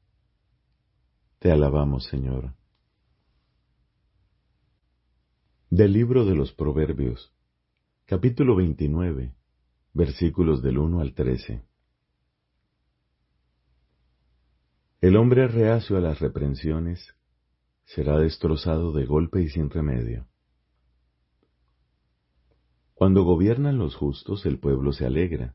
Te 1.38 1.52
alabamos, 1.52 2.06
Señor. 2.06 2.54
Del 5.68 5.92
libro 5.92 6.24
de 6.24 6.34
los 6.34 6.50
Proverbios, 6.54 7.30
capítulo 8.06 8.56
29, 8.56 9.34
versículos 9.92 10.62
del 10.62 10.78
1 10.78 11.00
al 11.00 11.12
13. 11.12 11.62
El 15.02 15.14
hombre 15.14 15.46
reacio 15.46 15.98
a 15.98 16.00
las 16.00 16.20
reprensiones 16.20 17.14
será 17.84 18.18
destrozado 18.18 18.92
de 18.92 19.04
golpe 19.04 19.42
y 19.42 19.50
sin 19.50 19.68
remedio. 19.68 20.29
Cuando 23.00 23.24
gobiernan 23.24 23.78
los 23.78 23.94
justos, 23.94 24.44
el 24.44 24.58
pueblo 24.58 24.92
se 24.92 25.06
alegra. 25.06 25.54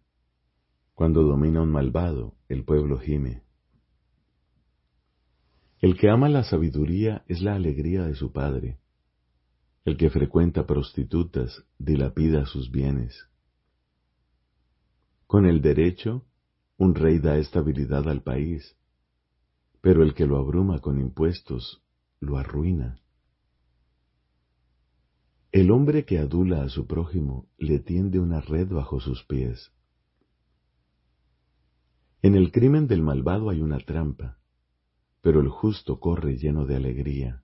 Cuando 0.96 1.22
domina 1.22 1.62
un 1.62 1.72
malvado, 1.72 2.34
el 2.50 2.66
pueblo 2.66 2.98
gime. 2.98 3.44
El 5.80 5.96
que 5.96 6.10
ama 6.10 6.28
la 6.28 6.44
sabiduría 6.44 7.24
es 7.28 7.44
la 7.44 7.54
alegría 7.54 8.02
de 8.06 8.16
su 8.16 8.32
padre. 8.32 8.80
El 9.84 9.96
que 9.96 10.10
frecuenta 10.10 10.66
prostitutas 10.66 11.64
dilapida 11.78 12.48
sus 12.48 12.72
bienes. 12.72 13.30
Con 15.28 15.46
el 15.46 15.62
derecho, 15.62 16.26
un 16.78 16.96
rey 16.96 17.20
da 17.20 17.38
estabilidad 17.38 18.10
al 18.10 18.24
país 18.24 18.76
pero 19.82 20.02
el 20.02 20.16
que 20.16 20.26
lo 20.26 20.40
abruma 20.40 20.80
con 20.80 21.00
impuestos 21.00 21.84
lo 22.20 22.40
arruina. 22.40 23.00
El 25.56 25.72
hombre 25.72 26.04
que 26.04 26.20
adula 26.20 26.64
a 26.64 26.68
su 26.68 26.86
prójimo 26.86 27.48
le 27.58 27.80
tiende 27.80 28.20
una 28.20 28.42
red 28.42 28.68
bajo 28.68 29.00
sus 29.00 29.24
pies. 29.24 29.72
En 32.22 32.36
el 32.36 32.52
crimen 32.52 32.88
del 32.88 33.02
malvado 33.02 33.50
hay 33.50 33.62
una 33.62 33.78
trampa, 33.78 34.38
pero 35.22 35.40
el 35.40 35.48
justo 35.48 36.02
corre 36.02 36.36
lleno 36.38 36.66
de 36.66 36.76
alegría. 36.76 37.42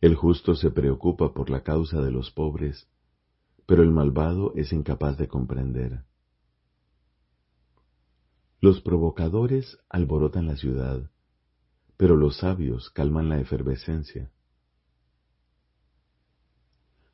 El 0.00 0.14
justo 0.14 0.54
se 0.54 0.70
preocupa 0.70 1.34
por 1.34 1.50
la 1.50 1.64
causa 1.64 2.00
de 2.00 2.12
los 2.12 2.30
pobres, 2.30 2.88
pero 3.66 3.82
el 3.82 3.90
malvado 3.90 4.52
es 4.54 4.72
incapaz 4.72 5.18
de 5.18 5.26
comprender. 5.26 6.04
Los 8.60 8.80
provocadores 8.80 9.76
alborotan 9.88 10.46
la 10.46 10.54
ciudad, 10.54 11.10
pero 11.96 12.14
los 12.14 12.36
sabios 12.36 12.90
calman 12.90 13.28
la 13.28 13.40
efervescencia. 13.40 14.30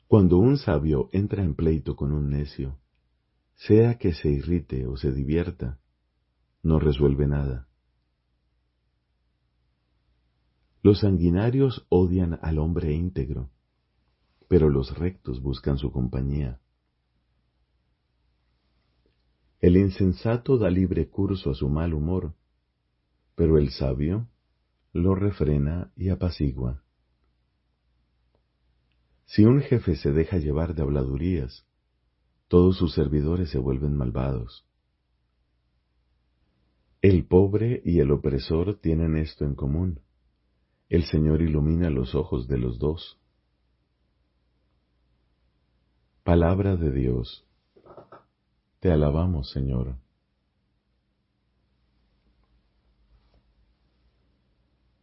Cuando 0.09 0.39
un 0.39 0.57
sabio 0.57 1.09
entra 1.13 1.43
en 1.43 1.57
pleito 1.57 1.97
con 1.97 2.13
un 2.13 2.31
necio, 2.31 2.79
sea 3.55 3.99
que 3.99 4.13
se 4.13 4.29
irrite 4.29 4.87
o 4.87 4.97
se 4.97 5.11
divierta, 5.11 5.81
no 6.63 6.79
resuelve 6.79 7.27
nada. 7.27 7.69
Los 10.83 11.01
sanguinarios 11.01 11.87
odian 11.89 12.39
al 12.43 12.61
hombre 12.61 12.93
íntegro, 12.93 13.51
pero 14.47 14.71
los 14.71 14.97
rectos 14.97 15.43
buscan 15.43 15.77
su 15.77 15.91
compañía. 15.91 16.61
El 19.59 19.77
insensato 19.77 20.57
da 20.57 20.71
libre 20.71 21.09
curso 21.09 21.51
a 21.51 21.55
su 21.55 21.69
mal 21.69 21.95
humor, 21.95 22.37
pero 23.35 23.59
el 23.59 23.71
sabio 23.71 24.29
lo 24.93 25.17
refrena 25.17 25.93
y 25.97 26.11
apacigua. 26.11 26.86
Si 29.27 29.45
un 29.45 29.61
jefe 29.61 29.97
se 29.97 30.13
deja 30.13 30.39
llevar 30.39 30.75
de 30.75 30.83
habladurías, 30.83 31.67
todos 32.49 32.77
sus 32.77 32.95
servidores 32.95 33.51
se 33.51 33.59
vuelven 33.59 33.97
malvados. 33.97 34.65
El 37.03 37.27
pobre 37.27 37.83
y 37.85 37.99
el 38.01 38.13
opresor 38.13 38.81
tienen 38.81 39.17
esto 39.17 39.45
en 39.45 39.55
común. 39.55 40.01
El 40.89 41.05
Señor 41.05 41.43
ilumina 41.43 41.91
los 41.91 42.15
ojos 42.15 42.47
de 42.47 42.59
los 42.59 42.79
dos. 42.79 43.21
Palabra 46.23 46.77
de 46.77 46.93
Dios. 46.93 47.45
Te 48.81 48.91
alabamos, 48.91 49.51
Señor. 49.51 49.97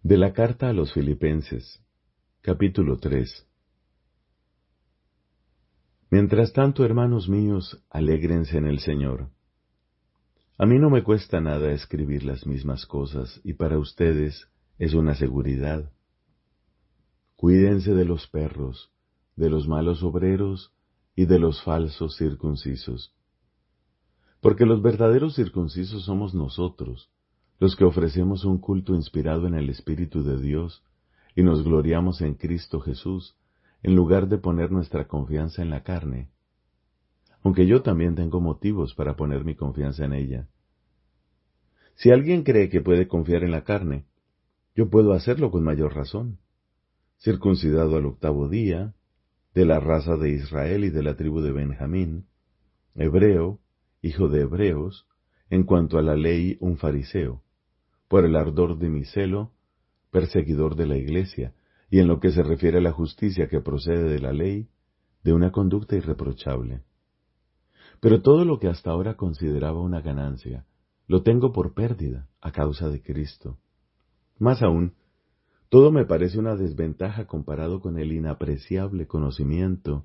De 0.01 0.17
la 0.17 0.33
carta 0.33 0.69
a 0.69 0.73
los 0.73 0.93
Filipenses, 0.93 1.81
capítulo 2.41 2.97
3. 2.97 3.47
Mientras 6.15 6.53
tanto, 6.53 6.85
hermanos 6.85 7.27
míos, 7.27 7.83
alégrense 7.89 8.59
en 8.59 8.67
el 8.67 8.77
Señor. 8.77 9.31
A 10.59 10.67
mí 10.67 10.77
no 10.77 10.91
me 10.91 11.01
cuesta 11.01 11.41
nada 11.41 11.71
escribir 11.71 12.23
las 12.23 12.45
mismas 12.45 12.85
cosas 12.85 13.41
y 13.43 13.53
para 13.53 13.79
ustedes 13.79 14.47
es 14.77 14.93
una 14.93 15.15
seguridad. 15.15 15.91
Cuídense 17.35 17.95
de 17.95 18.05
los 18.05 18.27
perros, 18.27 18.91
de 19.35 19.49
los 19.49 19.67
malos 19.67 20.03
obreros 20.03 20.71
y 21.15 21.25
de 21.25 21.39
los 21.39 21.63
falsos 21.63 22.15
circuncisos. 22.15 23.15
Porque 24.39 24.67
los 24.67 24.83
verdaderos 24.83 25.33
circuncisos 25.33 26.05
somos 26.05 26.35
nosotros, 26.35 27.09
los 27.57 27.75
que 27.75 27.85
ofrecemos 27.85 28.45
un 28.45 28.59
culto 28.59 28.93
inspirado 28.93 29.47
en 29.47 29.55
el 29.55 29.67
Espíritu 29.67 30.21
de 30.21 30.39
Dios 30.39 30.83
y 31.35 31.41
nos 31.41 31.63
gloriamos 31.63 32.21
en 32.21 32.35
Cristo 32.35 32.81
Jesús, 32.81 33.35
en 33.83 33.95
lugar 33.95 34.29
de 34.29 34.37
poner 34.37 34.71
nuestra 34.71 35.07
confianza 35.07 35.61
en 35.61 35.69
la 35.69 35.83
carne, 35.83 36.29
aunque 37.43 37.67
yo 37.67 37.81
también 37.81 38.15
tengo 38.15 38.39
motivos 38.39 38.95
para 38.95 39.15
poner 39.17 39.43
mi 39.43 39.55
confianza 39.55 40.05
en 40.05 40.13
ella. 40.13 40.47
Si 41.95 42.09
alguien 42.09 42.43
cree 42.43 42.69
que 42.69 42.81
puede 42.81 43.07
confiar 43.07 43.43
en 43.43 43.51
la 43.51 43.65
carne, 43.65 44.05
yo 44.75 44.89
puedo 44.89 45.13
hacerlo 45.13 45.51
con 45.51 45.63
mayor 45.63 45.93
razón. 45.93 46.39
Circuncidado 47.19 47.97
al 47.97 48.05
octavo 48.05 48.49
día, 48.49 48.95
de 49.53 49.65
la 49.65 49.79
raza 49.79 50.17
de 50.17 50.31
Israel 50.31 50.83
y 50.83 50.89
de 50.89 51.03
la 51.03 51.15
tribu 51.15 51.41
de 51.41 51.51
Benjamín, 51.51 52.25
hebreo, 52.95 53.59
hijo 54.01 54.29
de 54.29 54.41
hebreos, 54.41 55.05
en 55.49 55.63
cuanto 55.63 55.99
a 55.99 56.01
la 56.01 56.15
ley 56.15 56.57
un 56.59 56.77
fariseo, 56.77 57.43
por 58.07 58.25
el 58.25 58.35
ardor 58.35 58.79
de 58.79 58.89
mi 58.89 59.05
celo, 59.05 59.51
perseguidor 60.09 60.75
de 60.75 60.87
la 60.87 60.97
iglesia, 60.97 61.53
y 61.93 61.99
en 61.99 62.07
lo 62.07 62.19
que 62.19 62.31
se 62.31 62.41
refiere 62.41 62.79
a 62.79 62.81
la 62.81 62.91
justicia 62.91 63.47
que 63.47 63.61
procede 63.61 64.05
de 64.09 64.17
la 64.17 64.33
ley, 64.33 64.67
de 65.23 65.31
una 65.31 65.51
conducta 65.51 65.95
irreprochable. 65.95 66.81
Pero 67.99 68.23
todo 68.23 68.45
lo 68.45 68.57
que 68.57 68.67
hasta 68.67 68.89
ahora 68.89 69.15
consideraba 69.15 69.79
una 69.79 70.01
ganancia, 70.01 70.65
lo 71.05 71.21
tengo 71.21 71.51
por 71.51 71.75
pérdida 71.75 72.27
a 72.41 72.51
causa 72.51 72.89
de 72.89 73.03
Cristo. 73.03 73.59
Más 74.39 74.63
aún, 74.63 74.95
todo 75.69 75.91
me 75.91 76.03
parece 76.03 76.39
una 76.39 76.55
desventaja 76.55 77.27
comparado 77.27 77.79
con 77.79 77.99
el 77.99 78.11
inapreciable 78.11 79.05
conocimiento 79.05 80.03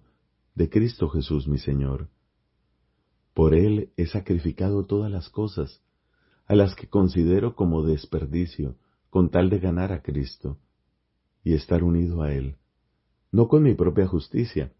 de 0.54 0.68
Cristo 0.68 1.08
Jesús 1.08 1.48
mi 1.48 1.56
Señor. 1.56 2.10
Por 3.32 3.54
Él 3.54 3.92
he 3.96 4.04
sacrificado 4.04 4.84
todas 4.84 5.10
las 5.10 5.30
cosas, 5.30 5.82
a 6.44 6.54
las 6.54 6.74
que 6.74 6.86
considero 6.86 7.56
como 7.56 7.82
desperdicio, 7.82 8.76
con 9.08 9.30
tal 9.30 9.48
de 9.48 9.58
ganar 9.58 9.90
a 9.90 10.02
Cristo 10.02 10.58
y 11.48 11.54
estar 11.54 11.82
unido 11.82 12.20
a 12.20 12.34
Él, 12.34 12.56
no 13.32 13.48
con 13.48 13.62
mi 13.62 13.72
propia 13.72 14.06
justicia, 14.06 14.70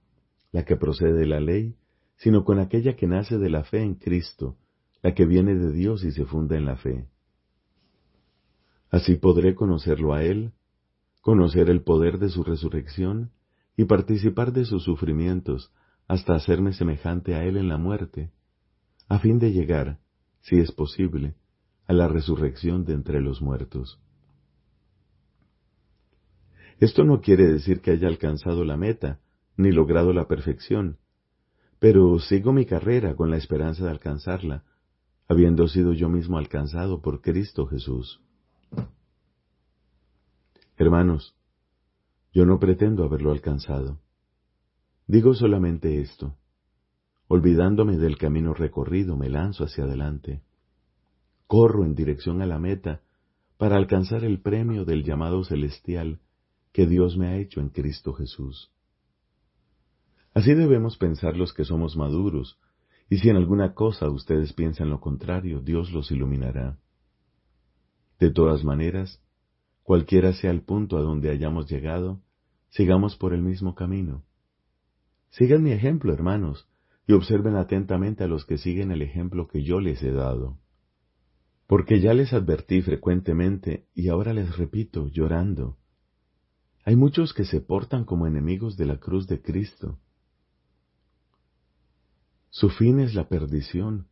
la 0.53 0.67
que 0.67 0.77
procede 0.77 1.15
de 1.15 1.25
la 1.25 1.41
ley, 1.41 1.77
sino 2.19 2.45
con 2.45 2.59
aquella 2.59 2.95
que 2.95 3.07
nace 3.07 3.39
de 3.39 3.49
la 3.49 3.65
fe 3.65 3.81
en 3.81 3.95
Cristo, 3.95 4.59
la 5.03 5.15
que 5.15 5.25
viene 5.25 5.55
de 5.55 5.73
Dios 5.73 6.05
y 6.05 6.13
se 6.13 6.27
funda 6.27 6.59
en 6.59 6.67
la 6.67 6.77
fe. 6.77 7.09
Así 8.91 9.15
podré 9.15 9.55
conocerlo 9.55 10.13
a 10.13 10.23
Él, 10.23 10.53
conocer 11.23 11.71
el 11.71 11.81
poder 11.81 12.19
de 12.19 12.29
su 12.29 12.43
resurrección 12.43 13.31
y 13.75 13.87
participar 13.87 14.53
de 14.53 14.67
sus 14.67 14.85
sufrimientos 14.85 15.73
hasta 16.07 16.35
hacerme 16.35 16.75
semejante 16.75 17.35
a 17.35 17.47
Él 17.47 17.57
en 17.57 17.69
la 17.69 17.79
muerte, 17.79 18.31
a 19.09 19.19
fin 19.21 19.39
de 19.39 19.53
llegar, 19.53 20.01
si 20.43 20.59
es 20.59 20.71
posible, 20.71 21.35
a 21.87 21.95
la 21.95 22.09
resurrección 22.09 22.85
de 22.85 22.93
entre 22.93 23.23
los 23.23 23.41
muertos. 23.41 23.99
Esto 26.81 27.03
no 27.03 27.21
quiere 27.21 27.47
decir 27.47 27.81
que 27.81 27.91
haya 27.91 28.07
alcanzado 28.07 28.65
la 28.65 28.77
meta, 28.77 29.19
ni 29.57 29.73
logrado 29.73 30.13
la 30.13 30.29
perfección, 30.29 30.99
pero 31.81 32.19
sigo 32.21 32.53
mi 32.53 32.67
carrera 32.67 33.17
con 33.17 33.31
la 33.31 33.37
esperanza 33.37 33.85
de 33.85 33.91
alcanzarla, 33.91 34.63
habiendo 35.27 35.67
sido 35.67 35.93
yo 35.93 36.09
mismo 36.09 36.39
alcanzado 36.39 37.03
por 37.03 37.21
Cristo 37.21 37.67
Jesús. 37.67 38.21
Hermanos, 40.77 41.35
yo 42.33 42.47
no 42.47 42.61
pretendo 42.61 43.05
haberlo 43.05 43.33
alcanzado. 43.33 43.99
Digo 45.09 45.35
solamente 45.35 46.01
esto. 46.01 46.37
Olvidándome 47.27 47.97
del 47.97 48.17
camino 48.17 48.55
recorrido, 48.55 49.17
me 49.17 49.29
lanzo 49.29 49.65
hacia 49.65 49.85
adelante. 49.85 50.43
Corro 51.49 51.85
en 51.85 51.95
dirección 51.95 52.41
a 52.41 52.47
la 52.47 52.59
meta 52.59 53.03
para 53.57 53.77
alcanzar 53.77 54.23
el 54.23 54.41
premio 54.41 54.85
del 54.85 55.03
llamado 55.03 55.43
celestial 55.43 56.21
que 56.73 56.87
Dios 56.87 57.17
me 57.17 57.29
ha 57.29 57.37
hecho 57.37 57.61
en 57.61 57.69
Cristo 57.69 58.13
Jesús. 58.13 58.71
Así 60.35 60.55
debemos 60.55 60.97
pensar 60.97 61.37
los 61.37 61.53
que 61.53 61.65
somos 61.65 61.97
maduros, 61.97 62.59
y 63.11 63.19
si 63.19 63.31
en 63.31 63.37
alguna 63.37 63.75
cosa 63.75 64.09
ustedes 64.09 64.53
piensan 64.53 64.91
lo 64.91 65.01
contrario, 65.01 65.61
Dios 65.61 65.93
los 65.93 66.11
iluminará. 66.11 66.79
De 68.19 68.31
todas 68.31 68.65
maneras, 68.65 69.23
cualquiera 69.83 70.33
sea 70.33 70.51
el 70.51 70.63
punto 70.63 70.99
a 70.99 71.01
donde 71.01 71.31
hayamos 71.31 71.71
llegado, 71.71 72.21
sigamos 72.69 73.17
por 73.17 73.33
el 73.33 73.43
mismo 73.43 73.75
camino. 73.75 74.25
Sigan 75.31 75.63
mi 75.63 75.73
ejemplo, 75.73 76.13
hermanos, 76.13 76.69
y 77.07 77.15
observen 77.15 77.57
atentamente 77.57 78.25
a 78.25 78.29
los 78.29 78.45
que 78.45 78.59
siguen 78.59 78.91
el 78.91 79.03
ejemplo 79.03 79.49
que 79.49 79.63
yo 79.63 79.81
les 79.81 80.03
he 80.03 80.13
dado. 80.13 80.59
Porque 81.67 82.01
ya 82.01 82.13
les 82.13 82.33
advertí 82.33 82.83
frecuentemente, 82.83 83.87
y 83.95 84.09
ahora 84.09 84.35
les 84.35 84.57
repito, 84.57 85.09
llorando, 85.09 85.79
hay 86.89 86.97
muchos 86.97 87.35
que 87.35 87.45
se 87.45 87.61
portan 87.61 88.07
como 88.07 88.27
enemigos 88.27 88.79
de 88.79 88.87
la 88.87 88.97
cruz 88.97 89.27
de 89.27 89.43
Cristo. 89.43 89.99
Su 92.49 92.71
fin 92.71 92.99
es 92.99 93.15
la 93.15 93.29
perdición, 93.29 94.07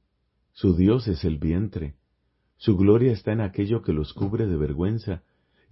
su 0.52 0.76
Dios 0.76 1.08
es 1.08 1.24
el 1.24 1.38
vientre, 1.38 1.96
su 2.58 2.76
gloria 2.76 3.12
está 3.12 3.32
en 3.32 3.40
aquello 3.40 3.80
que 3.80 3.94
los 3.94 4.12
cubre 4.12 4.46
de 4.46 4.58
vergüenza, 4.58 5.22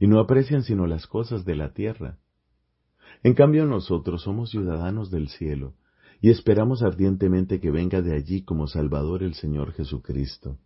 y 0.01 0.07
no 0.07 0.19
aprecian 0.19 0.63
sino 0.63 0.87
las 0.87 1.07
cosas 1.07 1.45
de 1.45 1.57
la 1.57 1.75
tierra. 1.75 2.17
En 3.23 3.35
cambio 3.35 3.67
nosotros 3.67 4.23
somos 4.23 4.49
ciudadanos 4.49 5.11
del 5.11 5.29
cielo, 5.29 5.75
y 6.23 6.31
esperamos 6.31 6.83
ardientemente 6.83 7.61
que 7.61 7.71
venga 7.71 8.01
de 8.01 8.15
allí 8.17 8.45
como 8.45 8.67
Salvador 8.67 9.23
el 9.23 9.35
Señor 9.35 9.75
Jesucristo. 9.75 10.57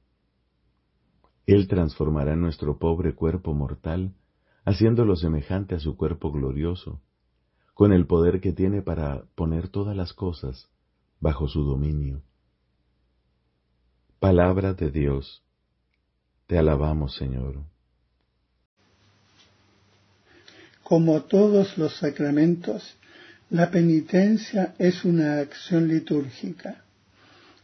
Él 1.47 1.67
transformará 1.67 2.37
nuestro 2.37 2.79
pobre 2.79 3.17
cuerpo 3.17 3.55
mortal 3.55 4.15
haciéndolo 4.69 5.17
semejante 5.17 5.75
a 5.75 5.81
su 5.81 5.97
cuerpo 5.97 6.31
glorioso, 6.31 7.01
con 7.73 7.91
el 7.95 8.07
poder 8.07 8.41
que 8.41 8.53
tiene 8.53 8.83
para 8.83 9.23
poner 9.35 9.69
todas 9.69 9.97
las 9.97 10.13
cosas 10.13 10.69
bajo 11.21 11.49
su 11.49 11.65
dominio. 11.65 12.21
Palabra 14.21 14.75
de 14.75 14.91
Dios. 14.91 15.43
Te 16.47 16.59
alabamos, 16.59 17.15
Señor. 17.15 17.63
Como 20.83 21.23
todos 21.23 21.79
los 21.79 21.97
sacramentos, 21.97 22.95
la 23.49 23.71
penitencia 23.71 24.75
es 24.79 25.03
una 25.05 25.39
acción 25.39 25.89
litúrgica. 25.89 26.85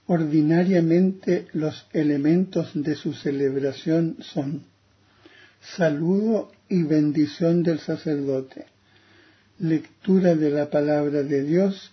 Ordinariamente 0.06 1.48
los 1.52 1.86
elementos 1.92 2.70
de 2.72 2.94
su 2.94 3.12
celebración 3.12 4.16
son 4.20 4.64
saludo 5.60 6.53
y 6.68 6.82
bendición 6.82 7.62
del 7.62 7.78
sacerdote, 7.78 8.66
lectura 9.58 10.34
de 10.34 10.50
la 10.50 10.70
palabra 10.70 11.22
de 11.22 11.44
Dios 11.44 11.92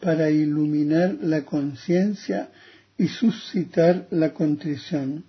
para 0.00 0.30
iluminar 0.30 1.16
la 1.20 1.44
conciencia 1.44 2.50
y 2.96 3.08
suscitar 3.08 4.06
la 4.10 4.32
contrición, 4.34 5.24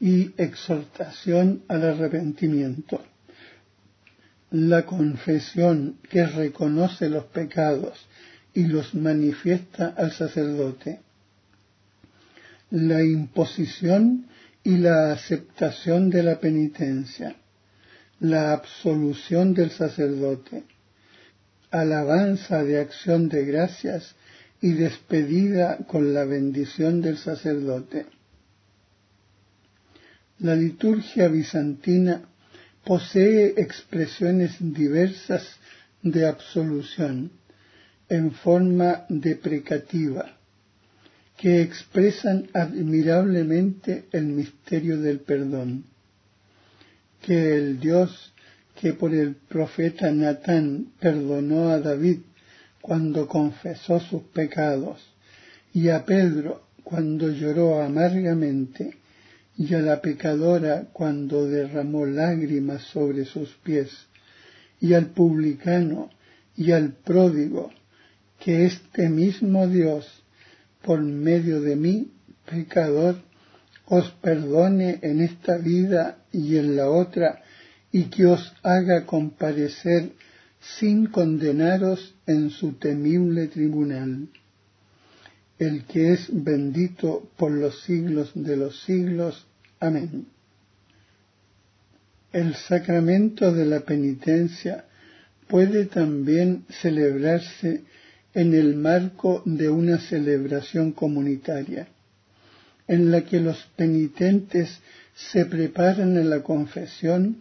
y 0.00 0.32
exhortación 0.38 1.62
al 1.68 1.84
arrepentimiento. 1.84 3.04
La 4.50 4.86
confesión 4.86 5.98
que 6.08 6.26
reconoce 6.26 7.08
los 7.08 7.26
pecados 7.26 8.08
y 8.54 8.64
los 8.64 8.94
manifiesta 8.94 9.94
al 9.96 10.10
sacerdote. 10.12 11.00
La 12.70 13.02
imposición 13.04 14.26
y 14.64 14.78
la 14.78 15.12
aceptación 15.12 16.10
de 16.10 16.22
la 16.22 16.40
penitencia, 16.40 17.36
la 18.20 18.52
absolución 18.52 19.54
del 19.54 19.70
sacerdote, 19.70 20.64
alabanza 21.70 22.62
de 22.62 22.78
acción 22.78 23.28
de 23.28 23.44
gracias 23.44 24.14
y 24.60 24.72
despedida 24.72 25.78
con 25.86 26.12
la 26.12 26.24
bendición 26.24 27.00
del 27.00 27.16
sacerdote. 27.16 28.06
La 30.38 30.54
liturgia 30.54 31.28
bizantina 31.28 32.22
posee 32.84 33.54
expresiones 33.56 34.56
diversas 34.58 35.46
de 36.02 36.26
absolución 36.26 37.30
en 38.08 38.32
forma 38.32 39.04
deprecativa 39.08 40.36
que 41.36 41.62
expresan 41.62 42.48
admirablemente 42.52 44.06
el 44.12 44.26
misterio 44.26 44.98
del 44.98 45.20
perdón. 45.20 45.84
Que 47.20 47.54
el 47.56 47.80
Dios 47.80 48.32
que 48.80 48.94
por 48.94 49.14
el 49.14 49.34
profeta 49.34 50.10
Natán 50.10 50.92
perdonó 50.98 51.68
a 51.68 51.80
David 51.80 52.20
cuando 52.80 53.28
confesó 53.28 54.00
sus 54.00 54.22
pecados, 54.22 54.98
y 55.74 55.88
a 55.88 56.06
Pedro 56.06 56.62
cuando 56.82 57.28
lloró 57.30 57.82
amargamente, 57.82 58.96
y 59.56 59.74
a 59.74 59.80
la 59.80 60.00
pecadora 60.00 60.88
cuando 60.92 61.46
derramó 61.46 62.06
lágrimas 62.06 62.82
sobre 62.84 63.26
sus 63.26 63.50
pies, 63.62 63.90
y 64.80 64.94
al 64.94 65.08
publicano 65.08 66.08
y 66.56 66.72
al 66.72 66.92
pródigo, 66.92 67.70
que 68.38 68.64
este 68.64 69.10
mismo 69.10 69.68
Dios, 69.68 70.06
por 70.82 71.02
medio 71.02 71.60
de 71.60 71.76
mí, 71.76 72.10
pecador, 72.50 73.16
os 73.90 74.08
perdone 74.22 75.00
en 75.02 75.20
esta 75.20 75.58
vida 75.58 76.18
y 76.32 76.56
en 76.56 76.76
la 76.76 76.88
otra, 76.88 77.42
y 77.90 78.04
que 78.04 78.24
os 78.24 78.52
haga 78.62 79.04
comparecer 79.04 80.12
sin 80.78 81.06
condenaros 81.06 82.14
en 82.26 82.50
su 82.50 82.74
temible 82.74 83.48
tribunal. 83.48 84.28
El 85.58 85.84
que 85.84 86.12
es 86.12 86.28
bendito 86.30 87.28
por 87.36 87.50
los 87.50 87.82
siglos 87.82 88.30
de 88.34 88.56
los 88.56 88.80
siglos. 88.84 89.46
Amén. 89.80 90.26
El 92.32 92.54
sacramento 92.54 93.52
de 93.52 93.66
la 93.66 93.80
penitencia 93.80 94.84
puede 95.48 95.86
también 95.86 96.64
celebrarse 96.80 97.82
en 98.34 98.54
el 98.54 98.76
marco 98.76 99.42
de 99.44 99.68
una 99.68 99.98
celebración 99.98 100.92
comunitaria, 100.92 101.88
en 102.90 103.12
la 103.12 103.20
que 103.24 103.38
los 103.38 103.56
penitentes 103.76 104.80
se 105.14 105.46
preparan 105.46 106.18
a 106.18 106.24
la 106.24 106.42
confesión 106.42 107.36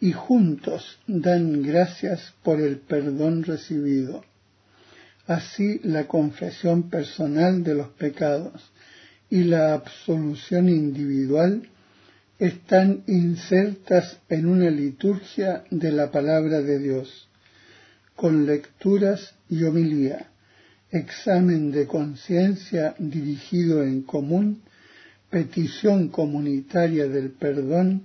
y 0.00 0.10
juntos 0.10 0.98
dan 1.06 1.62
gracias 1.62 2.34
por 2.42 2.60
el 2.60 2.78
perdón 2.78 3.44
recibido. 3.44 4.24
Así 5.28 5.78
la 5.84 6.08
confesión 6.08 6.90
personal 6.90 7.62
de 7.62 7.76
los 7.76 7.90
pecados 7.90 8.72
y 9.30 9.44
la 9.44 9.74
absolución 9.74 10.68
individual 10.68 11.68
están 12.40 13.04
insertas 13.06 14.18
en 14.28 14.46
una 14.46 14.70
liturgia 14.70 15.62
de 15.70 15.92
la 15.92 16.10
palabra 16.10 16.62
de 16.62 16.80
Dios, 16.80 17.28
con 18.16 18.44
lecturas 18.44 19.36
y 19.48 19.62
homilía, 19.62 20.30
examen 20.90 21.70
de 21.70 21.86
conciencia 21.86 22.96
dirigido 22.98 23.84
en 23.84 24.02
común, 24.02 24.62
petición 25.30 26.08
comunitaria 26.08 27.06
del 27.08 27.30
perdón, 27.30 28.02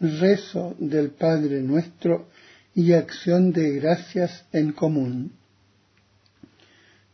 rezo 0.00 0.76
del 0.78 1.10
Padre 1.10 1.60
nuestro 1.62 2.28
y 2.74 2.92
acción 2.92 3.52
de 3.52 3.72
gracias 3.72 4.44
en 4.52 4.72
común. 4.72 5.32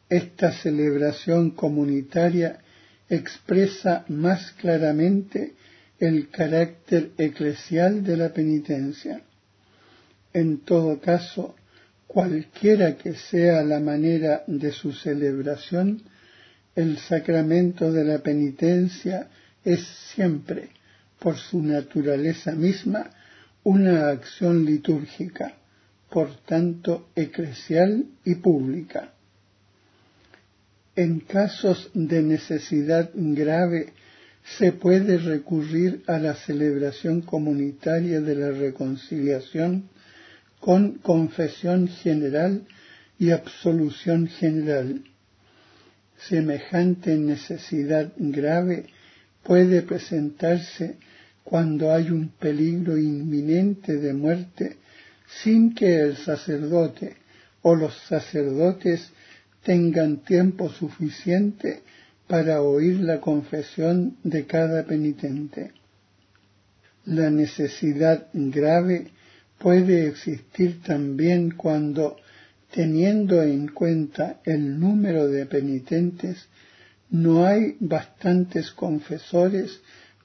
Esta 0.08 0.52
celebración 0.52 1.50
comunitaria 1.50 2.60
expresa 3.08 4.04
más 4.08 4.52
claramente 4.52 5.54
el 5.98 6.28
carácter 6.30 7.10
eclesial 7.18 8.04
de 8.04 8.16
la 8.16 8.32
penitencia. 8.32 9.22
En 10.32 10.60
todo 10.60 11.00
caso, 11.00 11.56
cualquiera 12.06 12.96
que 12.96 13.14
sea 13.14 13.62
la 13.62 13.80
manera 13.80 14.44
de 14.46 14.72
su 14.72 14.92
celebración, 14.92 16.02
el 16.78 16.96
sacramento 16.98 17.90
de 17.90 18.04
la 18.04 18.20
penitencia 18.20 19.26
es 19.64 19.84
siempre 20.14 20.68
por 21.18 21.36
su 21.36 21.60
naturaleza 21.60 22.52
misma, 22.52 23.10
una 23.64 24.10
acción 24.10 24.64
litúrgica, 24.64 25.56
por 26.08 26.36
tanto 26.46 27.08
eclesial 27.16 28.04
y 28.24 28.36
pública. 28.36 29.10
En 30.94 31.18
casos 31.18 31.90
de 31.94 32.22
necesidad 32.22 33.10
grave 33.12 33.92
se 34.56 34.70
puede 34.70 35.18
recurrir 35.18 36.04
a 36.06 36.20
la 36.20 36.34
celebración 36.34 37.22
comunitaria 37.22 38.20
de 38.20 38.36
la 38.36 38.52
reconciliación 38.52 39.88
con 40.60 40.98
confesión 40.98 41.88
general 41.88 42.62
y 43.18 43.32
absolución 43.32 44.28
general. 44.28 45.02
Semejante 46.18 47.16
necesidad 47.16 48.12
grave 48.16 48.86
puede 49.42 49.82
presentarse 49.82 50.96
cuando 51.44 51.92
hay 51.92 52.10
un 52.10 52.28
peligro 52.28 52.98
inminente 52.98 53.96
de 53.96 54.12
muerte 54.12 54.76
sin 55.42 55.74
que 55.74 56.00
el 56.00 56.16
sacerdote 56.16 57.16
o 57.62 57.74
los 57.74 57.94
sacerdotes 58.08 59.10
tengan 59.62 60.18
tiempo 60.18 60.68
suficiente 60.70 61.82
para 62.26 62.62
oír 62.62 63.00
la 63.00 63.20
confesión 63.20 64.16
de 64.22 64.46
cada 64.46 64.84
penitente. 64.84 65.72
La 67.06 67.30
necesidad 67.30 68.28
grave 68.34 69.08
puede 69.58 70.08
existir 70.08 70.82
también 70.82 71.50
cuando, 71.52 72.16
teniendo 72.72 73.42
en 73.42 73.68
cuenta 73.68 74.40
el 74.44 74.78
número 74.78 75.28
de 75.28 75.46
penitentes, 75.46 76.48
no 77.10 77.46
hay 77.46 77.76
bastantes 77.80 78.70
confesores 78.72 79.80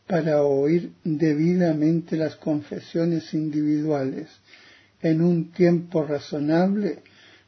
para 0.08 0.44
oír 0.44 0.92
debidamente 1.04 2.18
las 2.18 2.36
confesiones 2.36 3.34
individuales 3.34 4.28
en 5.02 5.22
un 5.22 5.52
tiempo 5.52 6.04
razonable, 6.04 7.00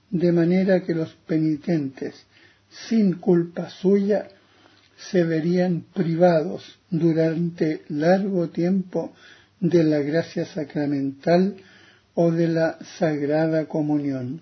de 0.09 0.31
manera 0.31 0.83
que 0.83 0.93
los 0.93 1.13
penitentes, 1.27 2.13
sin 2.87 3.13
culpa 3.13 3.69
suya, 3.69 4.27
se 4.97 5.23
verían 5.23 5.85
privados 5.93 6.79
durante 6.89 7.83
largo 7.89 8.49
tiempo 8.49 9.13
de 9.59 9.83
la 9.83 9.99
gracia 9.99 10.45
sacramental 10.45 11.57
o 12.13 12.31
de 12.31 12.47
la 12.47 12.77
sagrada 12.97 13.65
comunión. 13.65 14.41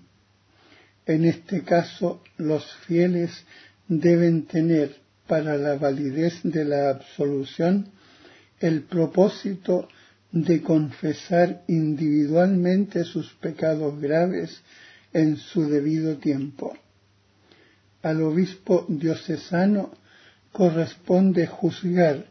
En 1.06 1.24
este 1.24 1.62
caso, 1.62 2.22
los 2.38 2.64
fieles 2.86 3.30
deben 3.88 4.46
tener 4.46 4.96
para 5.26 5.56
la 5.56 5.76
validez 5.76 6.40
de 6.42 6.64
la 6.64 6.90
absolución 6.90 7.88
el 8.60 8.82
propósito 8.82 9.88
de 10.32 10.62
confesar 10.62 11.62
individualmente 11.68 13.04
sus 13.04 13.32
pecados 13.34 14.00
graves 14.00 14.62
en 15.12 15.36
su 15.36 15.68
debido 15.68 16.16
tiempo. 16.16 16.76
Al 18.02 18.22
obispo 18.22 18.84
diocesano 18.88 19.92
corresponde 20.52 21.46
juzgar 21.46 22.26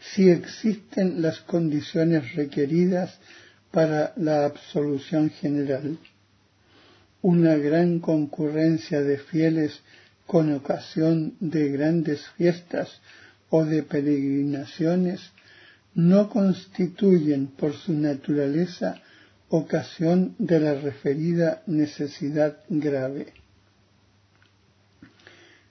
si 0.00 0.30
existen 0.30 1.20
las 1.20 1.40
condiciones 1.40 2.34
requeridas 2.34 3.18
para 3.70 4.12
la 4.16 4.44
absolución 4.44 5.30
general. 5.30 5.98
Una 7.22 7.56
gran 7.56 7.98
concurrencia 7.98 9.02
de 9.02 9.18
fieles 9.18 9.80
con 10.26 10.52
ocasión 10.52 11.34
de 11.40 11.70
grandes 11.70 12.26
fiestas 12.36 13.00
o 13.50 13.64
de 13.64 13.82
peregrinaciones 13.82 15.32
no 15.94 16.28
constituyen 16.28 17.48
por 17.48 17.72
su 17.72 17.92
naturaleza 17.94 19.00
ocasión 19.48 20.34
de 20.38 20.60
la 20.60 20.74
referida 20.74 21.62
necesidad 21.66 22.58
grave. 22.68 23.32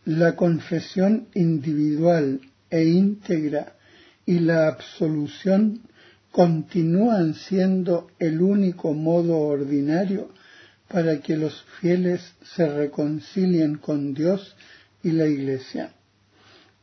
La 0.05 0.35
confesión 0.35 1.27
individual 1.33 2.41
e 2.69 2.83
íntegra 2.83 3.75
y 4.25 4.39
la 4.39 4.67
absolución 4.67 5.81
continúan 6.31 7.35
siendo 7.35 8.09
el 8.19 8.41
único 8.41 8.93
modo 8.93 9.37
ordinario 9.37 10.29
para 10.87 11.19
que 11.19 11.35
los 11.35 11.63
fieles 11.79 12.21
se 12.55 12.67
reconcilien 12.67 13.75
con 13.77 14.13
Dios 14.13 14.55
y 15.03 15.11
la 15.11 15.27
Iglesia, 15.27 15.91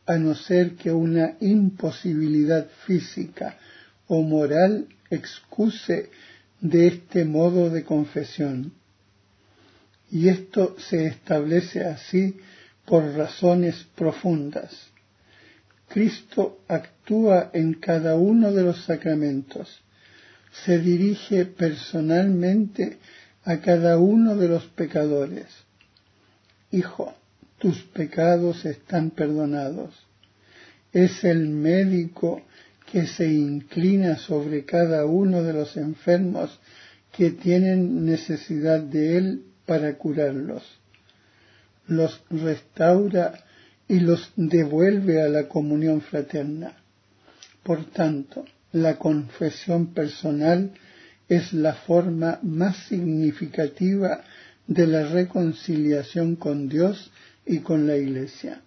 a 0.06 0.16
no 0.16 0.34
ser 0.34 0.74
que 0.74 0.92
una 0.92 1.36
imposibilidad 1.40 2.68
física 2.86 3.58
o 4.06 4.22
moral 4.22 4.86
excuse 5.10 6.10
de 6.60 6.86
este 6.86 7.24
modo 7.24 7.70
de 7.70 7.84
confesión. 7.84 8.72
Y 10.10 10.28
esto 10.28 10.76
se 10.78 11.06
establece 11.06 11.84
así 11.84 12.36
por 12.84 13.04
razones 13.14 13.86
profundas. 13.94 14.90
Cristo 15.88 16.60
actúa 16.68 17.50
en 17.52 17.74
cada 17.74 18.16
uno 18.16 18.52
de 18.52 18.62
los 18.62 18.84
sacramentos, 18.84 19.80
se 20.64 20.78
dirige 20.78 21.46
personalmente 21.46 22.98
a 23.44 23.60
cada 23.60 23.98
uno 23.98 24.36
de 24.36 24.48
los 24.48 24.64
pecadores. 24.66 25.46
Hijo, 26.70 27.14
tus 27.58 27.82
pecados 27.82 28.64
están 28.64 29.10
perdonados. 29.10 29.94
es 30.92 31.24
el 31.24 31.48
médico 31.48 32.42
que 32.90 33.06
se 33.06 33.26
inclina 33.26 34.16
sobre 34.16 34.64
cada 34.64 35.04
uno 35.06 35.42
de 35.42 35.52
los 35.52 35.76
enfermos 35.76 36.60
que 37.16 37.30
tienen 37.30 38.06
necesidad 38.06 38.80
de 38.80 39.16
él 39.16 39.44
para 39.66 39.96
curarlos. 39.96 40.62
Los 41.86 42.22
restaura 42.30 43.44
y 43.88 44.00
los 44.00 44.32
devuelve 44.36 45.22
a 45.22 45.28
la 45.28 45.48
comunión 45.48 46.00
fraterna. 46.00 46.76
Por 47.62 47.84
tanto, 47.86 48.44
la 48.72 48.96
confesión 48.96 49.94
personal 49.94 50.72
es 51.28 51.52
la 51.52 51.74
forma 51.74 52.38
más 52.42 52.76
significativa 52.88 54.22
de 54.66 54.86
la 54.86 55.06
reconciliación 55.08 56.36
con 56.36 56.68
Dios 56.68 57.10
y 57.46 57.58
con 57.60 57.86
la 57.86 57.96
Iglesia. 57.96 58.62